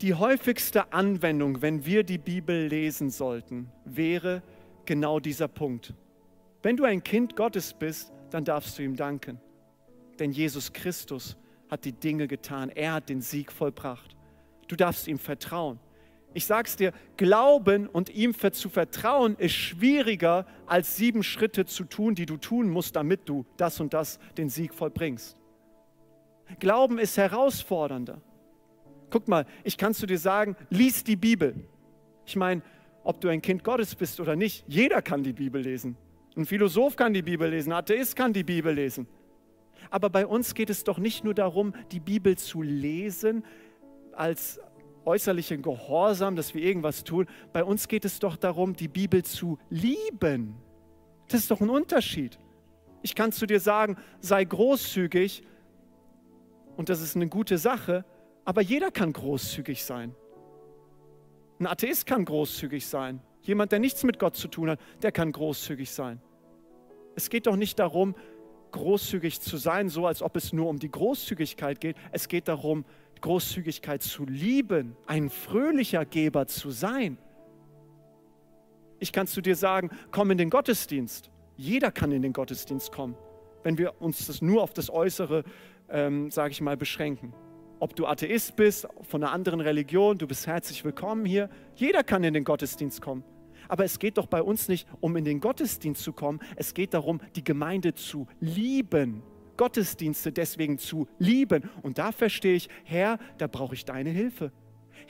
Die 0.00 0.14
häufigste 0.14 0.94
Anwendung, 0.94 1.60
wenn 1.60 1.84
wir 1.84 2.04
die 2.04 2.16
Bibel 2.16 2.68
lesen 2.68 3.10
sollten, 3.10 3.70
wäre 3.84 4.42
genau 4.86 5.20
dieser 5.20 5.46
Punkt. 5.46 5.92
Wenn 6.62 6.78
du 6.78 6.84
ein 6.84 7.04
Kind 7.04 7.36
Gottes 7.36 7.74
bist, 7.74 8.10
dann 8.30 8.44
darfst 8.44 8.78
du 8.78 8.82
ihm 8.82 8.96
danken. 8.96 9.38
Denn 10.18 10.32
Jesus 10.32 10.72
Christus 10.72 11.36
hat 11.70 11.84
die 11.84 11.92
Dinge 11.92 12.28
getan. 12.28 12.70
Er 12.70 12.94
hat 12.94 13.10
den 13.10 13.20
Sieg 13.20 13.52
vollbracht. 13.52 14.16
Du 14.68 14.76
darfst 14.76 15.06
ihm 15.06 15.18
vertrauen. 15.18 15.78
Ich 16.32 16.46
sage 16.46 16.66
es 16.66 16.76
dir, 16.76 16.92
Glauben 17.18 17.86
und 17.86 18.08
ihm 18.08 18.34
zu 18.34 18.70
vertrauen 18.70 19.36
ist 19.36 19.52
schwieriger, 19.52 20.46
als 20.64 20.96
sieben 20.96 21.22
Schritte 21.22 21.66
zu 21.66 21.84
tun, 21.84 22.14
die 22.14 22.24
du 22.24 22.38
tun 22.38 22.70
musst, 22.70 22.96
damit 22.96 23.28
du 23.28 23.44
das 23.58 23.80
und 23.80 23.92
das 23.92 24.18
den 24.38 24.48
Sieg 24.48 24.72
vollbringst. 24.72 25.36
Glauben 26.58 26.98
ist 26.98 27.18
herausfordernder. 27.18 28.22
Guck 29.10 29.28
mal, 29.28 29.46
ich 29.64 29.76
kann 29.76 29.92
zu 29.92 30.06
dir 30.06 30.18
sagen, 30.18 30.56
lies 30.70 31.04
die 31.04 31.16
Bibel. 31.16 31.54
Ich 32.24 32.36
meine, 32.36 32.62
ob 33.02 33.20
du 33.20 33.28
ein 33.28 33.42
Kind 33.42 33.64
Gottes 33.64 33.94
bist 33.94 34.20
oder 34.20 34.36
nicht, 34.36 34.64
jeder 34.68 35.02
kann 35.02 35.22
die 35.22 35.32
Bibel 35.32 35.60
lesen. 35.60 35.96
Ein 36.36 36.46
Philosoph 36.46 36.96
kann 36.96 37.12
die 37.12 37.22
Bibel 37.22 37.50
lesen, 37.50 37.72
ein 37.72 37.78
Atheist 37.78 38.14
kann 38.14 38.32
die 38.32 38.44
Bibel 38.44 38.72
lesen. 38.72 39.08
Aber 39.90 40.10
bei 40.10 40.26
uns 40.26 40.54
geht 40.54 40.70
es 40.70 40.84
doch 40.84 40.98
nicht 40.98 41.24
nur 41.24 41.34
darum, 41.34 41.74
die 41.90 42.00
Bibel 42.00 42.38
zu 42.38 42.62
lesen 42.62 43.44
als 44.12 44.60
äußerlichen 45.04 45.62
Gehorsam, 45.62 46.36
dass 46.36 46.54
wir 46.54 46.62
irgendwas 46.62 47.04
tun. 47.04 47.26
Bei 47.52 47.64
uns 47.64 47.88
geht 47.88 48.04
es 48.04 48.18
doch 48.18 48.36
darum, 48.36 48.76
die 48.76 48.88
Bibel 48.88 49.24
zu 49.24 49.58
lieben. 49.70 50.54
Das 51.28 51.40
ist 51.40 51.50
doch 51.50 51.60
ein 51.60 51.70
Unterschied. 51.70 52.38
Ich 53.02 53.14
kann 53.14 53.32
zu 53.32 53.46
dir 53.46 53.60
sagen, 53.60 53.96
sei 54.20 54.44
großzügig 54.44 55.42
und 56.76 56.88
das 56.88 57.00
ist 57.00 57.16
eine 57.16 57.28
gute 57.28 57.58
Sache, 57.58 58.04
aber 58.44 58.62
jeder 58.62 58.90
kann 58.90 59.12
großzügig 59.12 59.84
sein. 59.84 60.14
Ein 61.58 61.66
Atheist 61.66 62.06
kann 62.06 62.24
großzügig 62.24 62.86
sein. 62.86 63.20
Jemand, 63.42 63.72
der 63.72 63.78
nichts 63.78 64.02
mit 64.04 64.18
Gott 64.18 64.36
zu 64.36 64.48
tun 64.48 64.70
hat, 64.70 64.80
der 65.02 65.12
kann 65.12 65.32
großzügig 65.32 65.90
sein. 65.90 66.20
Es 67.16 67.28
geht 67.28 67.46
doch 67.46 67.56
nicht 67.56 67.78
darum, 67.78 68.14
großzügig 68.70 69.40
zu 69.40 69.56
sein, 69.56 69.88
so 69.88 70.06
als 70.06 70.22
ob 70.22 70.36
es 70.36 70.52
nur 70.52 70.68
um 70.68 70.78
die 70.78 70.90
Großzügigkeit 70.90 71.80
geht. 71.80 71.96
Es 72.12 72.28
geht 72.28 72.48
darum, 72.48 72.84
Großzügigkeit 73.20 74.02
zu 74.02 74.24
lieben, 74.24 74.96
ein 75.06 75.28
fröhlicher 75.28 76.04
Geber 76.04 76.46
zu 76.46 76.70
sein. 76.70 77.18
Ich 78.98 79.12
kann 79.12 79.26
zu 79.26 79.40
dir 79.40 79.56
sagen, 79.56 79.90
komm 80.10 80.30
in 80.30 80.38
den 80.38 80.50
Gottesdienst. 80.50 81.30
Jeder 81.56 81.90
kann 81.90 82.12
in 82.12 82.22
den 82.22 82.32
Gottesdienst 82.32 82.92
kommen, 82.92 83.16
wenn 83.62 83.76
wir 83.76 84.00
uns 84.00 84.26
das 84.26 84.40
nur 84.40 84.62
auf 84.62 84.72
das 84.72 84.90
Äußere, 84.90 85.44
ähm, 85.88 86.30
sage 86.30 86.52
ich 86.52 86.60
mal, 86.60 86.76
beschränken. 86.76 87.34
Ob 87.80 87.96
du 87.96 88.06
Atheist 88.06 88.56
bist, 88.56 88.86
von 89.00 89.22
einer 89.22 89.32
anderen 89.32 89.62
Religion, 89.62 90.18
du 90.18 90.26
bist 90.26 90.46
herzlich 90.46 90.84
willkommen 90.84 91.24
hier. 91.24 91.48
Jeder 91.76 92.04
kann 92.04 92.22
in 92.24 92.34
den 92.34 92.44
Gottesdienst 92.44 93.00
kommen. 93.00 93.24
Aber 93.68 93.86
es 93.86 93.98
geht 93.98 94.18
doch 94.18 94.26
bei 94.26 94.42
uns 94.42 94.68
nicht 94.68 94.86
um 95.00 95.16
in 95.16 95.24
den 95.24 95.40
Gottesdienst 95.40 96.02
zu 96.02 96.12
kommen. 96.12 96.40
Es 96.56 96.74
geht 96.74 96.92
darum, 96.92 97.22
die 97.36 97.42
Gemeinde 97.42 97.94
zu 97.94 98.28
lieben. 98.38 99.22
Gottesdienste 99.56 100.30
deswegen 100.30 100.76
zu 100.76 101.08
lieben. 101.18 101.70
Und 101.80 101.96
da 101.96 102.12
verstehe 102.12 102.54
ich, 102.54 102.68
Herr, 102.84 103.18
da 103.38 103.46
brauche 103.46 103.74
ich 103.74 103.86
deine 103.86 104.10
Hilfe. 104.10 104.52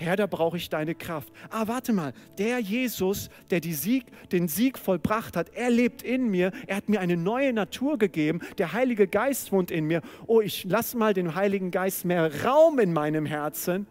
Herr, 0.00 0.16
da 0.16 0.26
brauche 0.26 0.56
ich 0.56 0.70
deine 0.70 0.94
Kraft. 0.94 1.30
Ah, 1.50 1.68
warte 1.68 1.92
mal, 1.92 2.14
der 2.38 2.58
Jesus, 2.58 3.28
der 3.50 3.60
Sieg, 3.62 4.06
den 4.32 4.48
Sieg 4.48 4.78
vollbracht 4.78 5.36
hat, 5.36 5.50
er 5.54 5.68
lebt 5.68 6.02
in 6.02 6.30
mir. 6.30 6.52
Er 6.66 6.76
hat 6.76 6.88
mir 6.88 7.00
eine 7.00 7.18
neue 7.18 7.52
Natur 7.52 7.98
gegeben. 7.98 8.40
Der 8.56 8.72
Heilige 8.72 9.06
Geist 9.06 9.52
wohnt 9.52 9.70
in 9.70 9.84
mir. 9.84 10.00
Oh, 10.26 10.40
ich 10.40 10.64
lasse 10.64 10.96
mal 10.96 11.12
den 11.12 11.34
Heiligen 11.34 11.70
Geist 11.70 12.06
mehr 12.06 12.44
Raum 12.44 12.78
in 12.78 12.94
meinem 12.94 13.26
Herzen, 13.26 13.86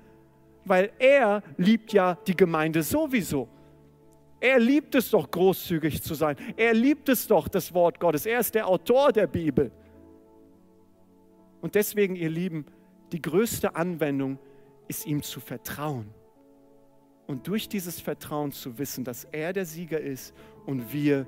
weil 0.65 0.89
er 0.97 1.43
liebt 1.57 1.93
ja 1.93 2.17
die 2.25 2.35
Gemeinde 2.35 2.81
sowieso. 2.81 3.47
Er 4.39 4.57
liebt 4.57 4.95
es 4.95 5.11
doch, 5.11 5.29
großzügig 5.29 6.01
zu 6.01 6.15
sein. 6.15 6.37
Er 6.57 6.73
liebt 6.73 7.07
es 7.09 7.27
doch, 7.27 7.47
das 7.47 7.71
Wort 7.75 7.99
Gottes. 7.99 8.25
Er 8.25 8.39
ist 8.39 8.55
der 8.55 8.67
Autor 8.67 9.11
der 9.11 9.27
Bibel. 9.27 9.71
Und 11.61 11.75
deswegen, 11.75 12.15
ihr 12.15 12.31
Lieben, 12.31 12.65
die 13.11 13.21
größte 13.21 13.75
Anwendung 13.75 14.39
ist 14.89 15.05
ihm 15.05 15.23
zu 15.23 15.39
vertrauen. 15.39 16.13
Und 17.27 17.47
durch 17.47 17.69
dieses 17.69 18.01
Vertrauen 18.01 18.51
zu 18.51 18.77
wissen, 18.77 19.05
dass 19.05 19.23
er 19.23 19.53
der 19.53 19.65
Sieger 19.65 20.01
ist 20.01 20.33
und 20.65 20.91
wir 20.91 21.25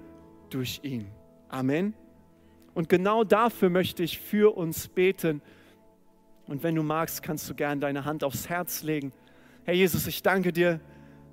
durch 0.49 0.81
ihn. 0.83 1.07
Amen. 1.47 1.93
Und 2.73 2.89
genau 2.89 3.23
dafür 3.23 3.69
möchte 3.69 4.03
ich 4.03 4.19
für 4.19 4.57
uns 4.57 4.87
beten. 4.87 5.41
Und 6.47 6.63
wenn 6.63 6.75
du 6.75 6.83
magst, 6.83 7.21
kannst 7.21 7.49
du 7.49 7.53
gern 7.53 7.79
deine 7.79 8.03
Hand 8.03 8.23
aufs 8.23 8.49
Herz 8.49 8.81
legen. 8.81 9.13
Herr 9.63 9.75
Jesus, 9.75 10.07
ich 10.07 10.23
danke 10.23 10.51
dir 10.51 10.79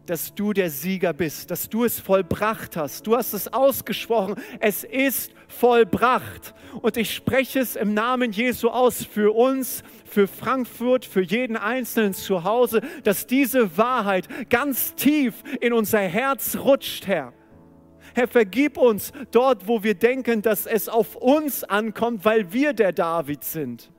dass 0.09 0.35
du 0.35 0.55
der 0.55 0.71
Sieger 0.71 1.13
bist, 1.13 1.51
dass 1.51 1.69
du 1.69 1.85
es 1.85 2.01
vollbracht 2.01 2.77
hast. 2.77 3.07
Du 3.07 3.15
hast 3.15 3.35
es 3.35 3.53
ausgesprochen, 3.53 4.37
es 4.59 4.83
ist 4.83 5.33
vollbracht. 5.49 6.55
Und 6.81 6.97
ich 6.97 7.15
spreche 7.15 7.61
es 7.61 7.77
im 7.77 7.93
Namen 7.93 8.33
Jesu 8.33 8.69
aus 8.69 9.05
für 9.05 9.35
uns, 9.35 9.83
für 10.07 10.27
Frankfurt, 10.27 11.05
für 11.05 11.21
jeden 11.21 11.59
Einzelnen 11.59 12.15
zu 12.15 12.45
Hause, 12.45 12.81
dass 13.05 13.27
diese 13.27 13.77
Wahrheit 13.77 14.29
ganz 14.49 14.95
tief 14.95 15.35
in 15.61 15.75
unser 15.75 16.01
Herz 16.01 16.57
rutscht, 16.57 17.07
Herr. 17.07 17.35
Herr, 18.15 18.29
vergib 18.29 18.79
uns 18.79 19.13
dort, 19.31 19.69
wo 19.69 19.83
wir 19.83 19.95
denken, 19.95 20.41
dass 20.41 20.65
es 20.65 20.89
auf 20.89 21.17
uns 21.17 21.65
ankommt, 21.65 22.25
weil 22.25 22.51
wir 22.53 22.73
der 22.73 22.93
David 22.93 23.45
sind. 23.45 23.93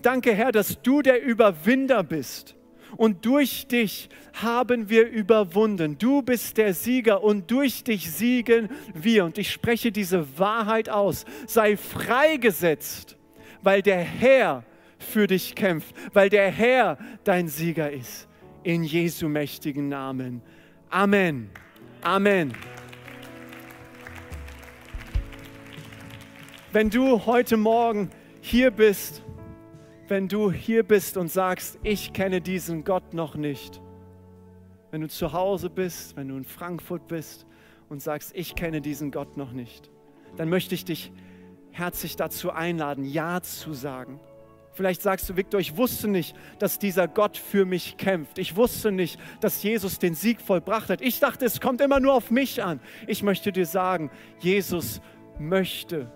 Danke, 0.00 0.32
Herr, 0.32 0.52
dass 0.52 0.80
du 0.80 1.02
der 1.02 1.22
Überwinder 1.22 2.02
bist 2.02 2.56
und 2.96 3.26
durch 3.26 3.66
dich 3.66 4.08
haben 4.42 4.88
wir 4.88 5.08
überwunden. 5.08 5.98
Du 5.98 6.22
bist 6.22 6.56
der 6.56 6.74
Sieger 6.74 7.22
und 7.22 7.50
durch 7.50 7.84
dich 7.84 8.10
siegen 8.10 8.68
wir. 8.94 9.24
Und 9.24 9.38
ich 9.38 9.50
spreche 9.50 9.92
diese 9.92 10.38
Wahrheit 10.38 10.88
aus. 10.88 11.24
Sei 11.46 11.76
freigesetzt, 11.76 13.16
weil 13.62 13.82
der 13.82 13.98
Herr 13.98 14.64
für 14.98 15.26
dich 15.26 15.54
kämpft, 15.54 15.94
weil 16.12 16.28
der 16.28 16.50
Herr 16.50 16.98
dein 17.24 17.48
Sieger 17.48 17.90
ist. 17.90 18.28
In 18.62 18.82
Jesu 18.82 19.28
mächtigen 19.28 19.88
Namen. 19.88 20.42
Amen. 20.90 21.50
Amen. 22.02 22.52
Wenn 26.72 26.90
du 26.90 27.24
heute 27.26 27.56
Morgen 27.56 28.10
hier 28.40 28.70
bist 28.70 29.22
wenn 30.08 30.28
du 30.28 30.52
hier 30.52 30.82
bist 30.82 31.16
und 31.16 31.30
sagst, 31.30 31.78
ich 31.82 32.12
kenne 32.12 32.40
diesen 32.40 32.84
Gott 32.84 33.14
noch 33.14 33.34
nicht. 33.34 33.80
Wenn 34.90 35.00
du 35.00 35.08
zu 35.08 35.32
Hause 35.32 35.68
bist, 35.68 36.16
wenn 36.16 36.28
du 36.28 36.36
in 36.36 36.44
Frankfurt 36.44 37.08
bist 37.08 37.46
und 37.88 38.00
sagst, 38.00 38.32
ich 38.34 38.54
kenne 38.54 38.80
diesen 38.80 39.10
Gott 39.10 39.36
noch 39.36 39.52
nicht, 39.52 39.90
dann 40.36 40.48
möchte 40.48 40.74
ich 40.74 40.84
dich 40.84 41.12
herzlich 41.72 42.16
dazu 42.16 42.50
einladen, 42.50 43.04
Ja 43.04 43.40
zu 43.42 43.74
sagen. 43.74 44.20
Vielleicht 44.72 45.00
sagst 45.00 45.28
du, 45.28 45.36
Viktor, 45.36 45.58
ich 45.58 45.78
wusste 45.78 46.06
nicht, 46.06 46.36
dass 46.58 46.78
dieser 46.78 47.08
Gott 47.08 47.38
für 47.38 47.64
mich 47.64 47.96
kämpft. 47.96 48.38
Ich 48.38 48.56
wusste 48.56 48.92
nicht, 48.92 49.18
dass 49.40 49.62
Jesus 49.62 49.98
den 49.98 50.14
Sieg 50.14 50.40
vollbracht 50.40 50.90
hat. 50.90 51.00
Ich 51.00 51.18
dachte, 51.18 51.46
es 51.46 51.60
kommt 51.62 51.80
immer 51.80 51.98
nur 51.98 52.12
auf 52.12 52.30
mich 52.30 52.62
an. 52.62 52.80
Ich 53.06 53.22
möchte 53.22 53.52
dir 53.52 53.64
sagen, 53.64 54.10
Jesus 54.38 55.00
möchte 55.38 56.12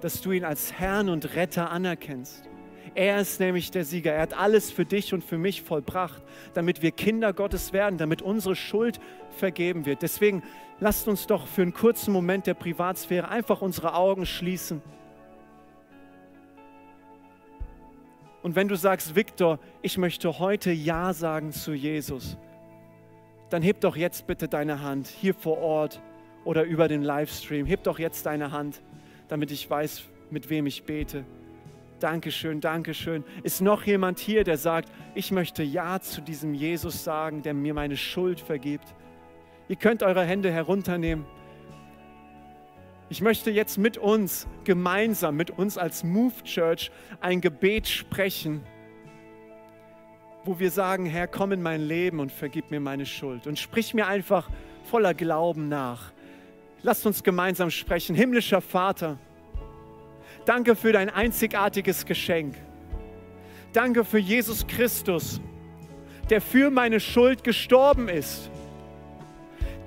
dass 0.00 0.20
du 0.20 0.32
ihn 0.32 0.44
als 0.44 0.72
Herrn 0.72 1.08
und 1.08 1.34
Retter 1.34 1.70
anerkennst. 1.70 2.48
Er 2.94 3.20
ist 3.20 3.38
nämlich 3.38 3.70
der 3.70 3.84
Sieger. 3.84 4.12
Er 4.12 4.22
hat 4.22 4.36
alles 4.36 4.70
für 4.70 4.84
dich 4.84 5.14
und 5.14 5.22
für 5.22 5.38
mich 5.38 5.62
vollbracht, 5.62 6.22
damit 6.54 6.82
wir 6.82 6.90
Kinder 6.90 7.32
Gottes 7.32 7.72
werden, 7.72 7.98
damit 7.98 8.22
unsere 8.22 8.56
Schuld 8.56 8.98
vergeben 9.30 9.86
wird. 9.86 10.02
Deswegen 10.02 10.42
lasst 10.80 11.06
uns 11.06 11.26
doch 11.26 11.46
für 11.46 11.62
einen 11.62 11.74
kurzen 11.74 12.12
Moment 12.12 12.46
der 12.46 12.54
Privatsphäre 12.54 13.28
einfach 13.28 13.62
unsere 13.62 13.94
Augen 13.94 14.26
schließen. 14.26 14.82
Und 18.42 18.56
wenn 18.56 18.68
du 18.68 18.76
sagst, 18.76 19.14
Viktor, 19.14 19.58
ich 19.82 19.98
möchte 19.98 20.38
heute 20.38 20.70
Ja 20.70 21.12
sagen 21.12 21.52
zu 21.52 21.74
Jesus, 21.74 22.36
dann 23.50 23.62
heb 23.62 23.80
doch 23.80 23.96
jetzt 23.96 24.26
bitte 24.26 24.48
deine 24.48 24.82
Hand 24.82 25.08
hier 25.08 25.34
vor 25.34 25.58
Ort 25.58 26.00
oder 26.44 26.64
über 26.64 26.88
den 26.88 27.02
Livestream. 27.02 27.66
Heb 27.66 27.82
doch 27.82 27.98
jetzt 27.98 28.26
deine 28.26 28.52
Hand 28.52 28.80
damit 29.28 29.50
ich 29.50 29.68
weiß, 29.68 30.02
mit 30.30 30.50
wem 30.50 30.66
ich 30.66 30.84
bete. 30.84 31.24
Dankeschön, 32.00 32.60
Dankeschön. 32.60 33.24
Ist 33.42 33.60
noch 33.60 33.82
jemand 33.84 34.18
hier, 34.18 34.44
der 34.44 34.56
sagt, 34.56 34.90
ich 35.14 35.32
möchte 35.32 35.62
Ja 35.62 36.00
zu 36.00 36.20
diesem 36.20 36.54
Jesus 36.54 37.02
sagen, 37.02 37.42
der 37.42 37.54
mir 37.54 37.74
meine 37.74 37.96
Schuld 37.96 38.40
vergibt? 38.40 38.94
Ihr 39.68 39.76
könnt 39.76 40.02
eure 40.02 40.24
Hände 40.24 40.50
herunternehmen. 40.50 41.26
Ich 43.10 43.20
möchte 43.20 43.50
jetzt 43.50 43.78
mit 43.78 43.96
uns 43.96 44.46
gemeinsam, 44.64 45.36
mit 45.36 45.50
uns 45.50 45.78
als 45.78 46.04
Move 46.04 46.34
Church 46.44 46.90
ein 47.20 47.40
Gebet 47.40 47.88
sprechen, 47.88 48.62
wo 50.44 50.58
wir 50.58 50.70
sagen, 50.70 51.06
Herr, 51.06 51.26
komm 51.26 51.52
in 51.52 51.62
mein 51.62 51.80
Leben 51.80 52.20
und 52.20 52.30
vergib 52.30 52.70
mir 52.70 52.80
meine 52.80 53.06
Schuld. 53.06 53.46
Und 53.46 53.58
sprich 53.58 53.92
mir 53.92 54.06
einfach 54.06 54.48
voller 54.84 55.14
Glauben 55.14 55.68
nach. 55.68 56.12
Lasst 56.82 57.06
uns 57.06 57.22
gemeinsam 57.22 57.70
sprechen. 57.70 58.14
Himmlischer 58.14 58.60
Vater, 58.60 59.18
danke 60.44 60.76
für 60.76 60.92
dein 60.92 61.10
einzigartiges 61.10 62.06
Geschenk. 62.06 62.54
Danke 63.72 64.04
für 64.04 64.18
Jesus 64.18 64.66
Christus, 64.66 65.40
der 66.30 66.40
für 66.40 66.70
meine 66.70 67.00
Schuld 67.00 67.44
gestorben 67.44 68.08
ist, 68.08 68.50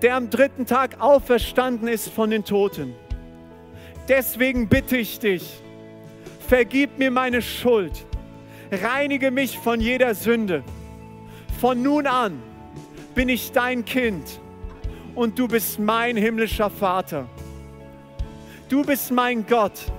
der 0.02 0.16
am 0.16 0.30
dritten 0.30 0.66
Tag 0.66 1.00
auferstanden 1.00 1.88
ist 1.88 2.10
von 2.10 2.30
den 2.30 2.44
Toten 2.44 2.94
Deswegen 4.08 4.68
bitte 4.68 4.98
ich 4.98 5.20
dich, 5.20 5.62
vergib 6.48 6.98
mir 6.98 7.12
meine 7.12 7.42
Schuld, 7.42 8.06
reinige 8.70 9.32
mich 9.32 9.58
von 9.58 9.80
jeder 9.80 10.16
Sünde. 10.16 10.64
Von 11.60 11.82
nun 11.82 12.08
an 12.08 12.42
bin 13.14 13.30
ich 13.30 13.52
dein 13.52 13.86
Kind 13.86 14.42
und 15.16 15.38
du 15.38 15.47
bist 15.47 15.80
mein 15.80 16.18
himmlischer 16.18 16.70
Vater. 16.70 17.28
Du 18.70 18.84
bist 18.84 19.12
mein 19.12 19.45
Gott. 19.45 19.91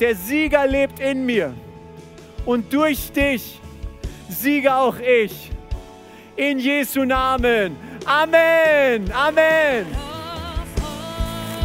Der 0.00 0.14
Sieger 0.14 0.66
lebt 0.66 0.98
in 1.00 1.24
mir 1.24 1.54
und 2.44 2.72
durch 2.72 3.12
dich 3.12 3.60
siege 4.28 4.74
auch 4.74 4.96
ich. 4.98 5.50
In 6.36 6.58
Jesu 6.58 7.04
Namen. 7.04 7.76
Amen. 8.04 9.10
Amen. 9.12 10.13